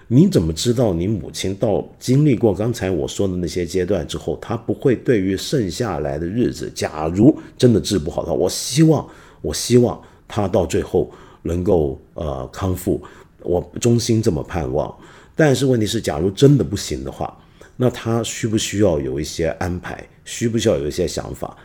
[0.10, 9.08] 你怎么知道你母亲到经历过刚才我说的那些阶段之后，她不会对于剩下来的日子，假如真的治不好的话，我希望，
[9.42, 11.10] 我希望她到最后
[11.42, 13.02] 能够呃康复，
[13.44, 14.94] 我衷心这么盼望。
[15.36, 17.38] 但是问题是，假如真的不行的话，
[17.78, 20.04] 那他需不需要有一些安排？
[20.26, 21.58] 需不需要有一些想法？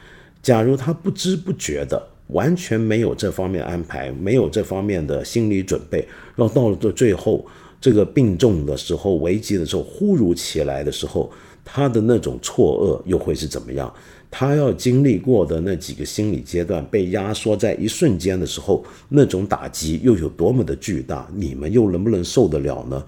[0.43, 6.07] 假如他不知不觉的完全没有这方面安排，没有这方面的心理准备，
[6.37, 7.47] 然后到了这最后。
[7.81, 11.31] 这个病重的时候、危机的时候、忽如其来的时候，
[11.64, 13.95] 他的那种错愕又会是怎么样？
[14.31, 21.29] 他要经历过的那几个心理阶段被压缩在一瞬间的时候，那种打击又有多么的巨大？
[21.35, 23.03] 你们又能不能受得了呢？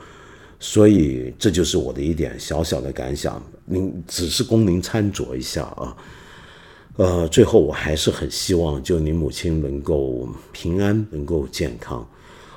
[0.59, 5.97] 所以这就是我的一点小小的感想，您只是供您参酌一下啊。
[6.97, 12.07] 呃，最后我还是很希望，就您母亲能够平安，能够健康。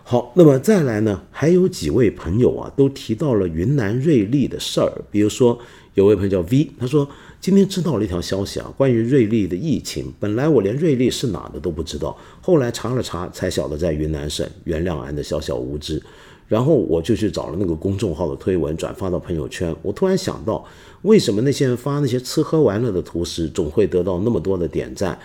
[0.04, 1.22] 好，那么再来呢？
[1.32, 4.92] 还有几位朋友啊，都提到了云南瑞丽的事儿。
[5.10, 5.58] 比如说，
[5.94, 7.08] 有位朋友叫 V，他说
[7.44, 10.14] 今天知道了一条消息啊，关于瑞丽的疫情。
[10.18, 14.50] 本来我连瑞丽是哪的都不知道，后来查了查才晓得在云南省。
[14.64, 16.02] 原谅俺的小小无知。
[16.48, 19.76] 然后我就去找了那个公众号的推文，转发到朋友圈。
[19.82, 20.66] 我突然想到，
[21.02, 25.20] 为什么那些人发那些吃喝玩乐的图时，总会得到那么多的点赞？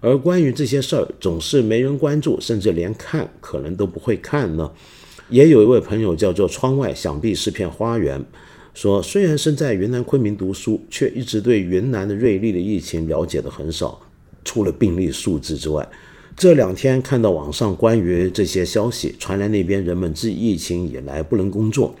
[0.00, 4.70] 而关于这些事儿，总是没人关注，甚至连看可能都不会看呢。
[5.28, 8.24] 也有一位朋友叫做窗外想必是片花园，
[8.80, 14.00] 说虽然身在云南昆明读书，却一直对云南的瑞丽的疫情了解的很少，
[14.44, 15.84] 除了病例数字之外。
[16.36, 21.92] 这两天看到网上关于这些消息传来，那边人们自疫情以来不能工作，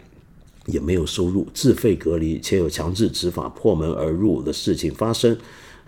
[0.66, 5.36] 也没有收入，自费隔离，且有强制执法破门而入的事情发生。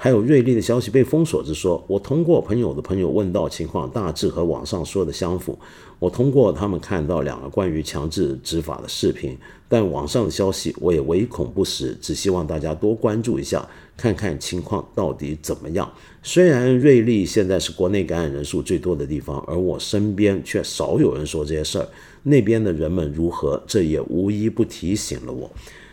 [0.03, 5.59] 还有瑞丽的消息被封锁之说，我通过朋友的朋友问到情况，大致和网上说的相符。
[5.99, 9.37] 我通过他们看到两个关于强制执法的视频，
[9.69, 15.93] 但网上的消息我也唯恐不实，只希望大家多关注一下，看看情况到底怎么样。
[16.23, 21.87] 虽然瑞丽现在是国内感染人数最多的地方，而我身边却少有人说这些事儿，
[22.23, 25.51] 那边的人们如何，这也无一不提醒了我。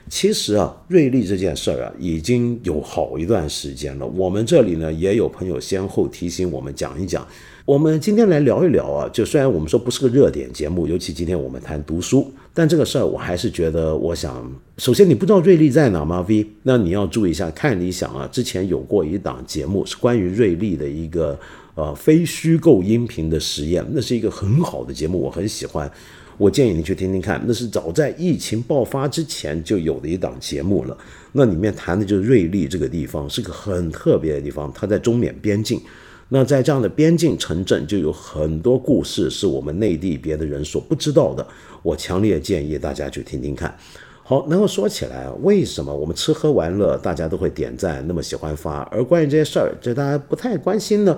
[0.09, 4.05] 其实啊，瑞丽这件事儿啊，已经有好一段时间了。
[4.07, 7.27] 我们这里呢，也有朋友先后提醒我们讲一讲。
[7.65, 17.51] 我们今天来聊一聊啊，就虽然我们说不是个热点节目，尤其今天我们谈读书，但这个事儿我还是觉得，我想首先你不知道瑞丽在哪吗？V，那你要注意一下。
[17.51, 21.37] 看理想啊，之前有过一档节目是关于瑞丽的一个
[21.75, 25.91] 呃非虚构音频的实验，那是一个很好的节目，我很喜欢。
[26.37, 30.95] 我建议你去听听看，那是早在疫情爆发之前就有的一档节目了。
[31.31, 34.71] 那里面谈的就是瑞丽这个地方，是个很特别的地方。
[34.73, 35.81] 它在中缅边境，
[36.29, 41.45] 那在这样的边境城镇，就有很多故事是我们内地别的人所不知道的。
[41.81, 43.75] 我强烈建议大家去听听看。
[44.21, 51.17] 好，然后说起来，为什么我们吃喝玩乐大家都会点赞，那么喜欢发，而关于这些事儿，就大家不太关心呢？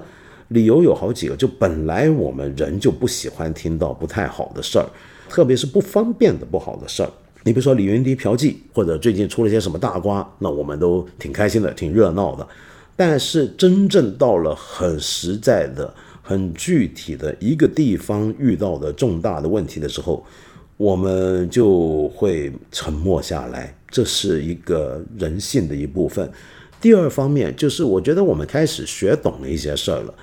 [0.49, 4.85] 理由有好几个，就本来我们人就不喜欢听到不太好的事儿。
[5.29, 7.09] 特别是不方便的不好的事儿，
[7.43, 12.47] 你比如说李云迪嫖妓，或者最近出了些什么大瓜，那我们都挺开心的，挺热闹的。
[12.95, 15.93] 但是真正到了很实在的、
[16.23, 20.25] 很具体的一个地方遇到的重大的问题的时候，
[20.77, 26.29] 我们就会沉默下来，这是一个人性的一部分。
[26.81, 30.13] 第二方面就是，我觉得我们开始学懂了一些事儿了，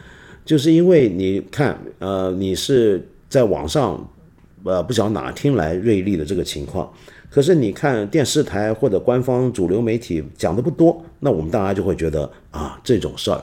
[0.47, 4.09] 就是因为你看，呃，你是在网上。
[4.65, 6.93] 呃，不晓得哪听来瑞丽的这个情况，
[7.31, 13.41] 可是你看电视台或者官方主流媒体讲的不多，那我们大家就会觉得啊，这种事儿，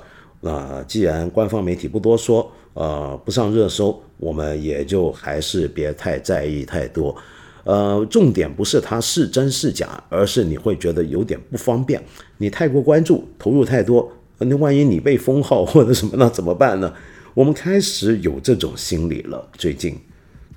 [0.50, 7.16] 啊，既然官方媒体不多说，呃，不上热搜，我们也就还是别太在意太多。
[7.64, 12.04] 呃，重点不是它是真是假，而是你会觉得有点不方便，
[12.38, 16.94] 你太过关注，投入太多，那万一你被封号或者什么，那怎么办呢？
[17.34, 19.96] 我们开始有这种心理了，最近。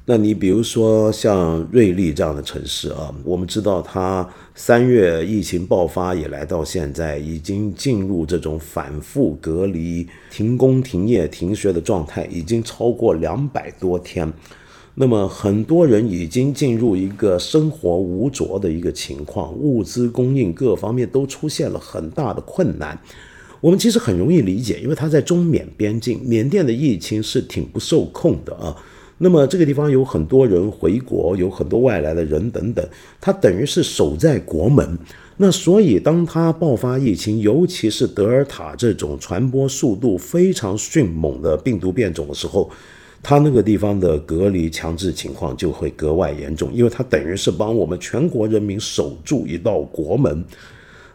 [0.09, 14.33] 那你比如说像瑞丽这样的城市啊，我们知道它三月疫情爆发以来到现在，已经进入这种反复隔离、停工停业停学的状态，已经超过两百多天。
[14.95, 22.97] 那么很多人已经进入一个生活无着的一个情况，物资供应各方面都出现了很大的困难。
[23.61, 28.77] 我们其实很容易理解，因为他在中缅边境，缅甸的疫情是挺不受控的啊。
[29.19, 32.87] 那么这个地方有很多人回国，有很多外来的人等等，
[33.21, 34.99] 他等于是守在国门。
[35.39, 42.71] 那所以当他爆发疫情，尤其是德尔塔这种传播速度非常迅猛的病毒变种的时候。
[43.23, 50.45] 他那个地方的隔离强制情况就会格外严重，因为他等于是帮我们全国人民守住一道国门。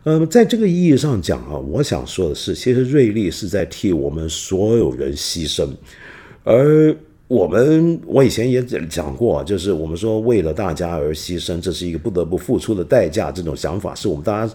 [0.04, 5.70] 嗯，在这个意义上讲啊，我想说的是，其实瑞丽是在替我们所有人牺牲，
[6.44, 6.96] 而
[7.28, 13.32] 我们我以前也讲过，就是我们说为了大家而牺牲，这是一个不得不付出的代价。
[13.32, 14.54] 这种想法是我们大家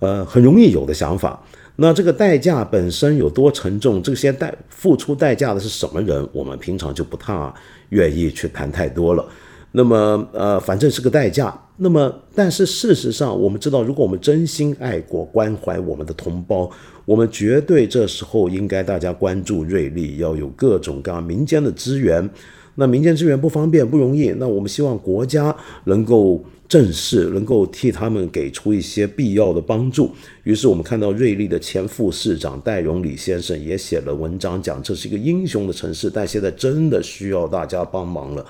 [0.00, 1.40] 呃很容易有的想法。
[1.76, 4.02] 那这个代价本身有多沉重？
[4.02, 6.28] 这些代付出代价的是什么人？
[6.32, 7.54] 我们平常就不太
[7.90, 9.24] 愿意去谈太多了。
[9.70, 11.56] 那么，呃，反正是个代价。
[11.82, 16.70] 那么，但是事实上，我们知道，如果我们真心爱国、关怀我们的同胞，
[17.06, 22.28] 我们绝对这时候应该大家关注瑞丽，要有各种各样民间的资源。
[22.74, 26.44] 那民间资源不方便、不容易，那我们希望国家能够。
[26.70, 30.08] 正式能够替他们给出一些必要的帮助。
[30.44, 38.46] 于是我们看到瑞丽的前副市长戴荣礼先生也写了文章，讲这是一个英雄的城市，但现在真的需要大家帮忙了。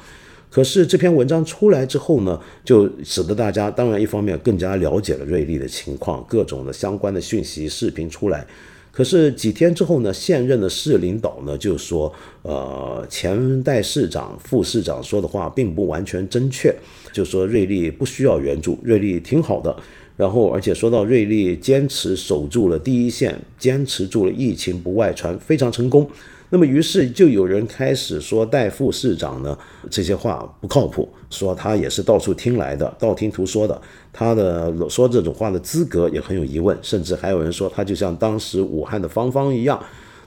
[0.51, 8.45] 可是这篇文章出来之后呢，就使得大家当然一方面更加了解了瑞丽的情况，各种的相关的讯息、视频出来。
[8.93, 16.75] 可是几天之后呢，现任的市领导呢就说，呃，前代市长、副市长说的话并不完全正确。
[17.13, 19.75] 就说瑞丽不需要援助，瑞丽挺好的。
[20.17, 26.11] 然后，而且说到瑞丽坚持守住了第一线，坚持住了疫情不外传，非常成功。
[26.53, 29.57] 那么，于是就有人开始说戴副市长呢
[29.89, 33.81] 这些话不靠谱，说他也是到处听来的，道听途说的。
[34.13, 39.81] 他的说这种话的资格也很有疑问，甚至还有人说他就像当时武汉的芳芳一样。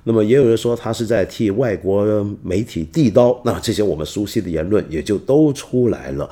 [0.05, 2.05] 那么也有人说他是在替外国
[2.41, 3.37] 媒体递刀。
[3.43, 6.29] 那这些我们熟悉的言论也就都出来了。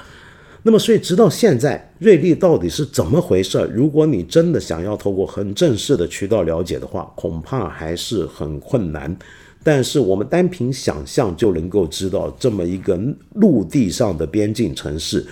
[0.64, 3.70] 那么，所以直到现在，瑞丽到底是怎么回事？
[3.74, 9.18] 如果你真的想要透过很正式的渠道了解的话，恐怕还是很困难。
[9.64, 13.00] 但是，我们单凭想象就能够知道，这么一个
[13.36, 15.24] 陆地上的边境城市，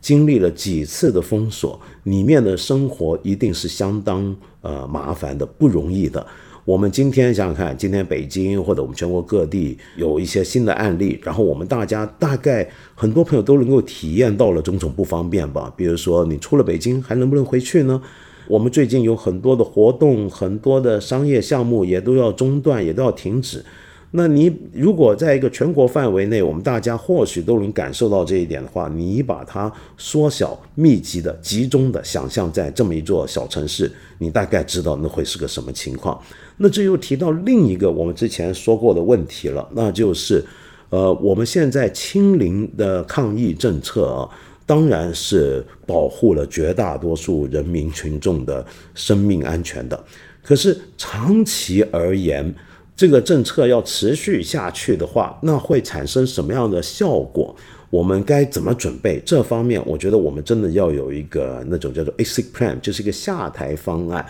[0.00, 6.26] 经历了几次的封锁，里面的生活一定是相当呃麻烦的，不容易的。
[6.66, 15.72] 我们今天想想看，今天北京或者我们全国各地有一些新的案例，然后我们大家大概很多朋友都能够体验到了种种不方便吧。
[15.74, 18.02] 比如说，你出了北京还能不能回去呢？
[18.48, 23.64] 我们最近有很多的活动，很多的商业项目也都要中断，也都要停止。
[24.12, 36.18] 那你如果在一个全国范围内，我们大家或许都能感受到这一点的话，你把它缩小、密集的、集中的想象在这么一座小城市，你大概知道那会是个什么情况。
[36.56, 40.42] 那这又提到另一个我们之前说过的问题了，那就是，
[40.88, 44.30] 呃，我们现在清零的抗疫政策啊，
[44.68, 48.64] 当然是保护了绝大多数人民群众的
[48.94, 50.04] 生命安全的，
[50.44, 52.54] 可是长期而言。
[52.94, 57.54] 这个政策要持续下去的话，那会产生什么样的效果？
[57.90, 59.22] 我们该怎么准备？
[59.24, 64.26] 这方面，我觉得我们真的要有一个那种叫做 exit plan，就是一个下台方案。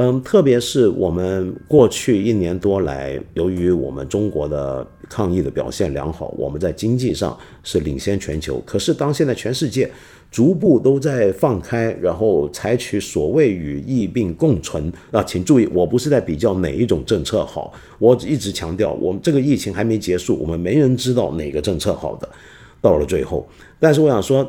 [0.00, 8.62] 嗯，特别是我们过去一年多来，由于我们中国的抗疫的表现良好，我们在经济上是领先全球。
[8.64, 9.90] 可是，当现在全世界
[10.30, 22.28] 逐步都在放开，然后采取所谓与疫病共存啊，请注意，我不是在比较哪一种政策好，我一直强调，我们这个疫情还没结束，我们没人知道哪个政策好的，
[22.80, 23.44] 到了最后，
[23.80, 24.48] 但是我想说，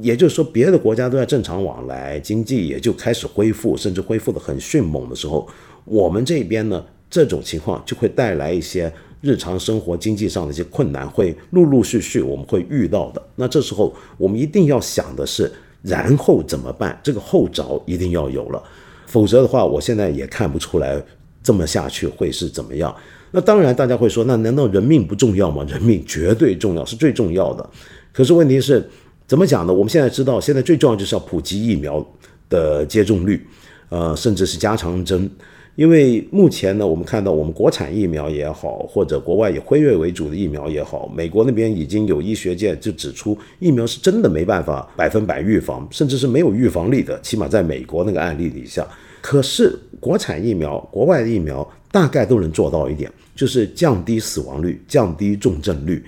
[0.00, 5.48] 也就是说，别的国家都在正常往来，经济也就开始恢复，甚至恢复的很迅猛的时候，
[5.84, 8.92] 我们这边呢，这种情况就会带来一些。
[9.22, 15.50] 日常生活经济上的一些困难会陆陆续续我们会遇到的，那这时候我们一定要想的是，
[15.82, 16.96] 然后怎么办？
[17.02, 18.62] 这个后着一定要有了，
[19.06, 21.02] 否则的话，我现在也看不出来
[21.42, 22.94] 这么下去会是怎么样。
[23.32, 25.64] 那当然，大家会说，那难道人命不重要吗？
[25.68, 27.68] 人命绝对重要，是最重要的。
[28.12, 28.88] 可是问题是，
[29.26, 29.72] 怎么讲呢？
[29.72, 32.04] 我们现在知道，现在最重要就是要普及疫苗
[32.48, 33.44] 的接种率，
[33.88, 35.28] 呃，甚至是加强针。
[35.74, 47.20] 因为目前呢，我们看到我们国产疫苗也好，或者国外以辉瑞为主的疫苗也好，美国那边已经有医学界就指出，疫苗是真的没办法百分百预防，甚至是没有预防力的。
[47.20, 48.86] 起码在美国那个案例底下，
[49.20, 56.02] 可是国产疫苗、国外的疫苗大概都能做到一点，就是降低死亡率、降低重症率。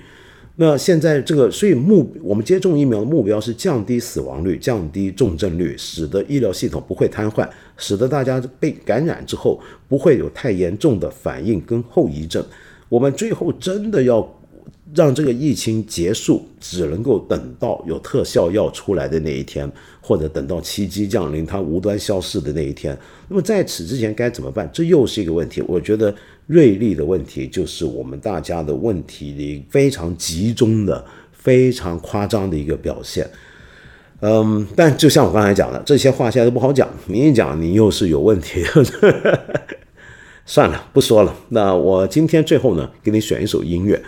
[0.61, 7.47] 那现在这个，所以目我们接种疫苗的目标是降低死亡率、降低重症率，使得医疗系统不会瘫痪，
[7.77, 9.57] 使得大家被感染之后
[9.87, 12.45] 不会有太严重的反应跟后遗症。
[12.89, 14.37] 我们最后真的要
[14.93, 22.97] 让这个疫情结束，只能够等到有特效药出来的那一天，或者等到奇迹降临，它无端消失的那一天。
[23.29, 24.69] 那么在此之前该怎么办？
[24.73, 25.61] 这又是一个问题。
[25.65, 26.13] 我觉得。
[26.49, 33.29] 锐利的问题就是我们大家的问题里非常集中的、非常夸张的一个表现。
[34.21, 36.89] 嗯，但就像我刚才讲的，这些话现在都不好讲。
[37.05, 38.63] 你一讲，你又是有问题。
[40.43, 41.35] 算了，不说了。
[41.49, 44.01] 那我今天最后呢，给你选一首音乐。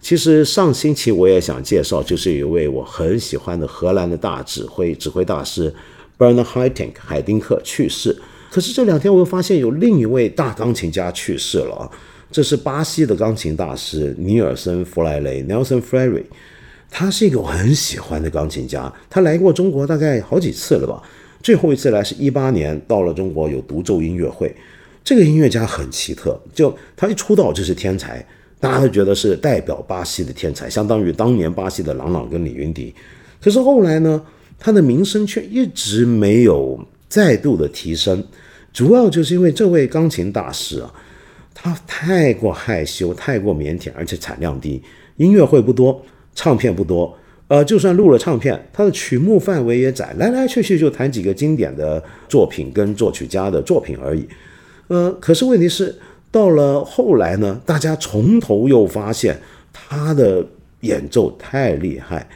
[0.00, 5.72] 其实上星期我也想介绍，就是一位我很喜欢的荷兰的大指挥、指挥大师
[6.18, 8.20] Bernard Haitink 海丁克去世。
[8.54, 11.90] 可是这两天我又发现有另一位大钢琴家去世了！
[12.30, 16.22] 这是巴西的钢琴大师尼尔森·弗莱雷 Nelson Frere。
[16.88, 21.02] 他是一个我很喜欢的钢琴家，他来过中国大概好几次了吧？
[21.42, 24.54] 最后一次来是一八年，到了中国有独奏音乐会。
[25.02, 28.24] 这个音乐家很奇特，就他一出道就是天才，
[28.60, 32.94] 大家都觉得是代表巴西的天才，相当于当年巴西的郎朗跟李云迪。
[33.42, 34.24] 可是后来呢，
[34.60, 36.78] 他的名声却一直没有
[37.08, 38.24] 再度的提升。
[38.74, 40.92] 主要就是因为这位钢琴大师啊，
[41.54, 44.82] 他太过害羞，太过腼腆，而且产量低，
[45.16, 46.04] 音乐会不多，
[46.34, 47.16] 唱片不多，
[47.46, 54.28] 呃，就算录了唱片，他的曲目范围也窄，来来去去就弹几个经典的作品跟作曲家的作品而已。
[54.88, 55.96] 呃，可是问题是
[56.32, 59.40] 到了后来呢，大家从头又发现
[59.72, 60.44] 他的
[60.80, 62.28] 演奏太厉害。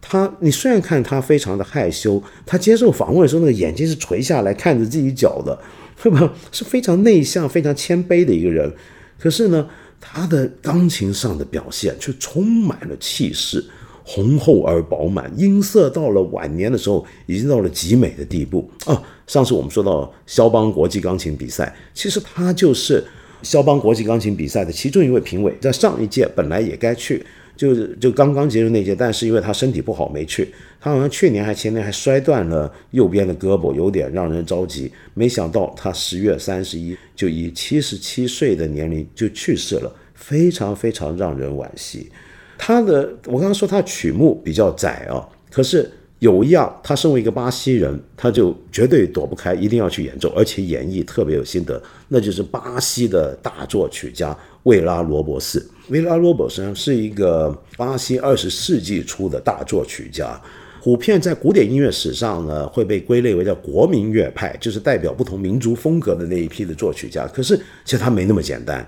[0.00, 5.56] 他，你虽然看他非常的害羞，他接受访问的时候，那个眼睛是垂下来看着自己脚的。
[6.04, 6.34] 对吧？
[6.50, 8.70] 是非常内向、非常谦卑的一个人，
[9.18, 9.68] 可是呢，
[10.00, 13.64] 他的钢琴上的表现却充满了气势，
[14.04, 19.00] 浑厚而饱满，音色到了晚年的时候已经到了极美的地步啊！
[19.28, 23.04] 上次我们说到肖邦国际钢琴比赛，其实他就是
[23.42, 27.24] 肖邦国际钢琴比赛的其中一位评委，在上一届本来也该去。
[27.54, 30.52] 就是就刚刚结束那届，但是因为他身体不好没去，
[30.84, 34.92] 他好像去年还前年还摔断了右边的胳膊，有点让人着急。
[35.14, 42.10] 没想到他十月三十一就以七十七岁的年龄就去世了，非常非常让人惋惜。
[42.58, 45.22] 他的我刚刚说他曲目比较窄啊，
[45.52, 55.64] 可是有一样，他身为一个巴西人，他就绝对躲不开，一定要去演奏，而且演绎特别有心得，那就是巴西的大作曲家维拉罗伯斯。
[55.90, 60.40] 维拉罗伯斯是一个巴西二十世纪初的大作曲家，
[60.82, 67.24] 虎片在古典音乐史上呢会被归类为叫国民乐派，就是代表不同民族风格的那一批的作曲家。
[67.28, 68.84] 可是其实他没那么简单，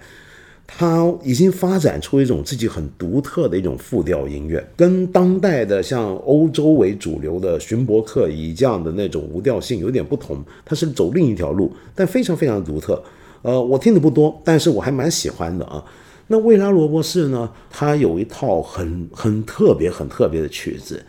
[0.67, 10.45] 他已经发展出一种自己很独特的一种复调音乐，跟当代的像欧洲为主流的勋伯克以这样的那种无调性有点不同。
[10.65, 13.01] 他是走另一条路，但非常非常独特。
[13.43, 15.81] 呃，我听的不多，但是我还蛮喜欢的啊。
[16.27, 17.49] 那维拉罗伯斯呢？
[17.71, 21.01] 他有一套很很特别、很特别的曲子，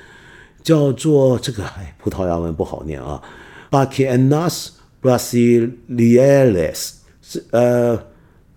[0.65, 3.21] 叫做这个哎，葡萄牙文不好念啊
[3.69, 7.95] ，Bacianas Brasileiras 是呃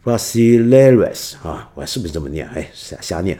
[0.02, 2.48] Brasileiras 啊，我是不是这么念？
[2.48, 3.38] 哎，瞎瞎念。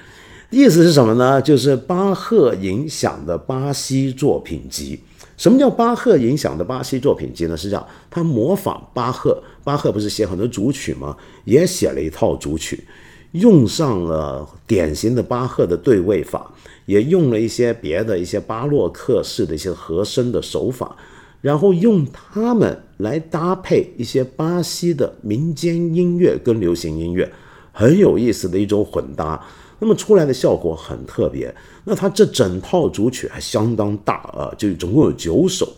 [0.50, 1.40] 意思是什么呢？
[1.40, 5.00] 就是巴赫影响的巴西作品集。
[5.38, 7.56] 什么叫巴赫影响的巴西作品集呢？
[7.56, 11.16] 是这样，他模仿巴赫，巴赫不是写很多主曲吗？
[11.46, 12.84] 也写了一套主曲。
[13.32, 16.50] 用上了典型的巴赫的对位法，
[16.88, 20.96] 也用了一些别的一些巴洛克式的一些和声的手法，
[21.42, 27.30] 然后用它们来搭配一些巴西的民间音乐跟流行音乐，
[27.72, 29.46] 很有意思的一种混搭。
[29.78, 31.54] 那么出来的效果很特别。
[31.84, 35.70] 那它这整套主曲还相当大啊，就总共有九首。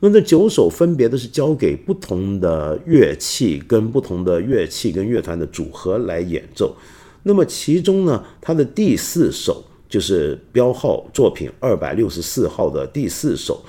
[0.00, 6.76] 那这九首分别都是交给不同的乐器跟不同的乐器跟乐团的组合来演奏。
[7.22, 13.64] 那么其中呢，它的第四首就是标号作品二百六十四号的第四首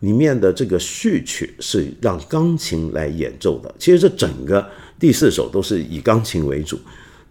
[0.00, 3.74] 里面的这个序曲是让钢琴来演奏的。
[3.78, 4.68] 其实这整个
[4.98, 6.78] 第四首都是以钢琴为主。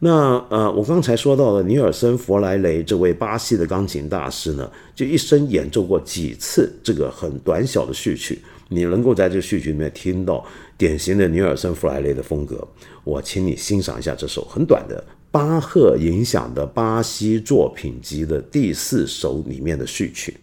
[0.03, 8.41] 那呃，我刚才说到的尼尔森·弗莱雷这位巴西的钢琴大师呢，就一生演奏过几次这个很短小的序曲。
[8.69, 10.43] 你能够在这个序曲里面听到
[10.75, 12.67] 典型的尼尔森·弗莱雷的风格。
[13.03, 20.36] 我请你欣赏一下这首很短的巴赫影响的巴西作品集的第四首里面的序曲。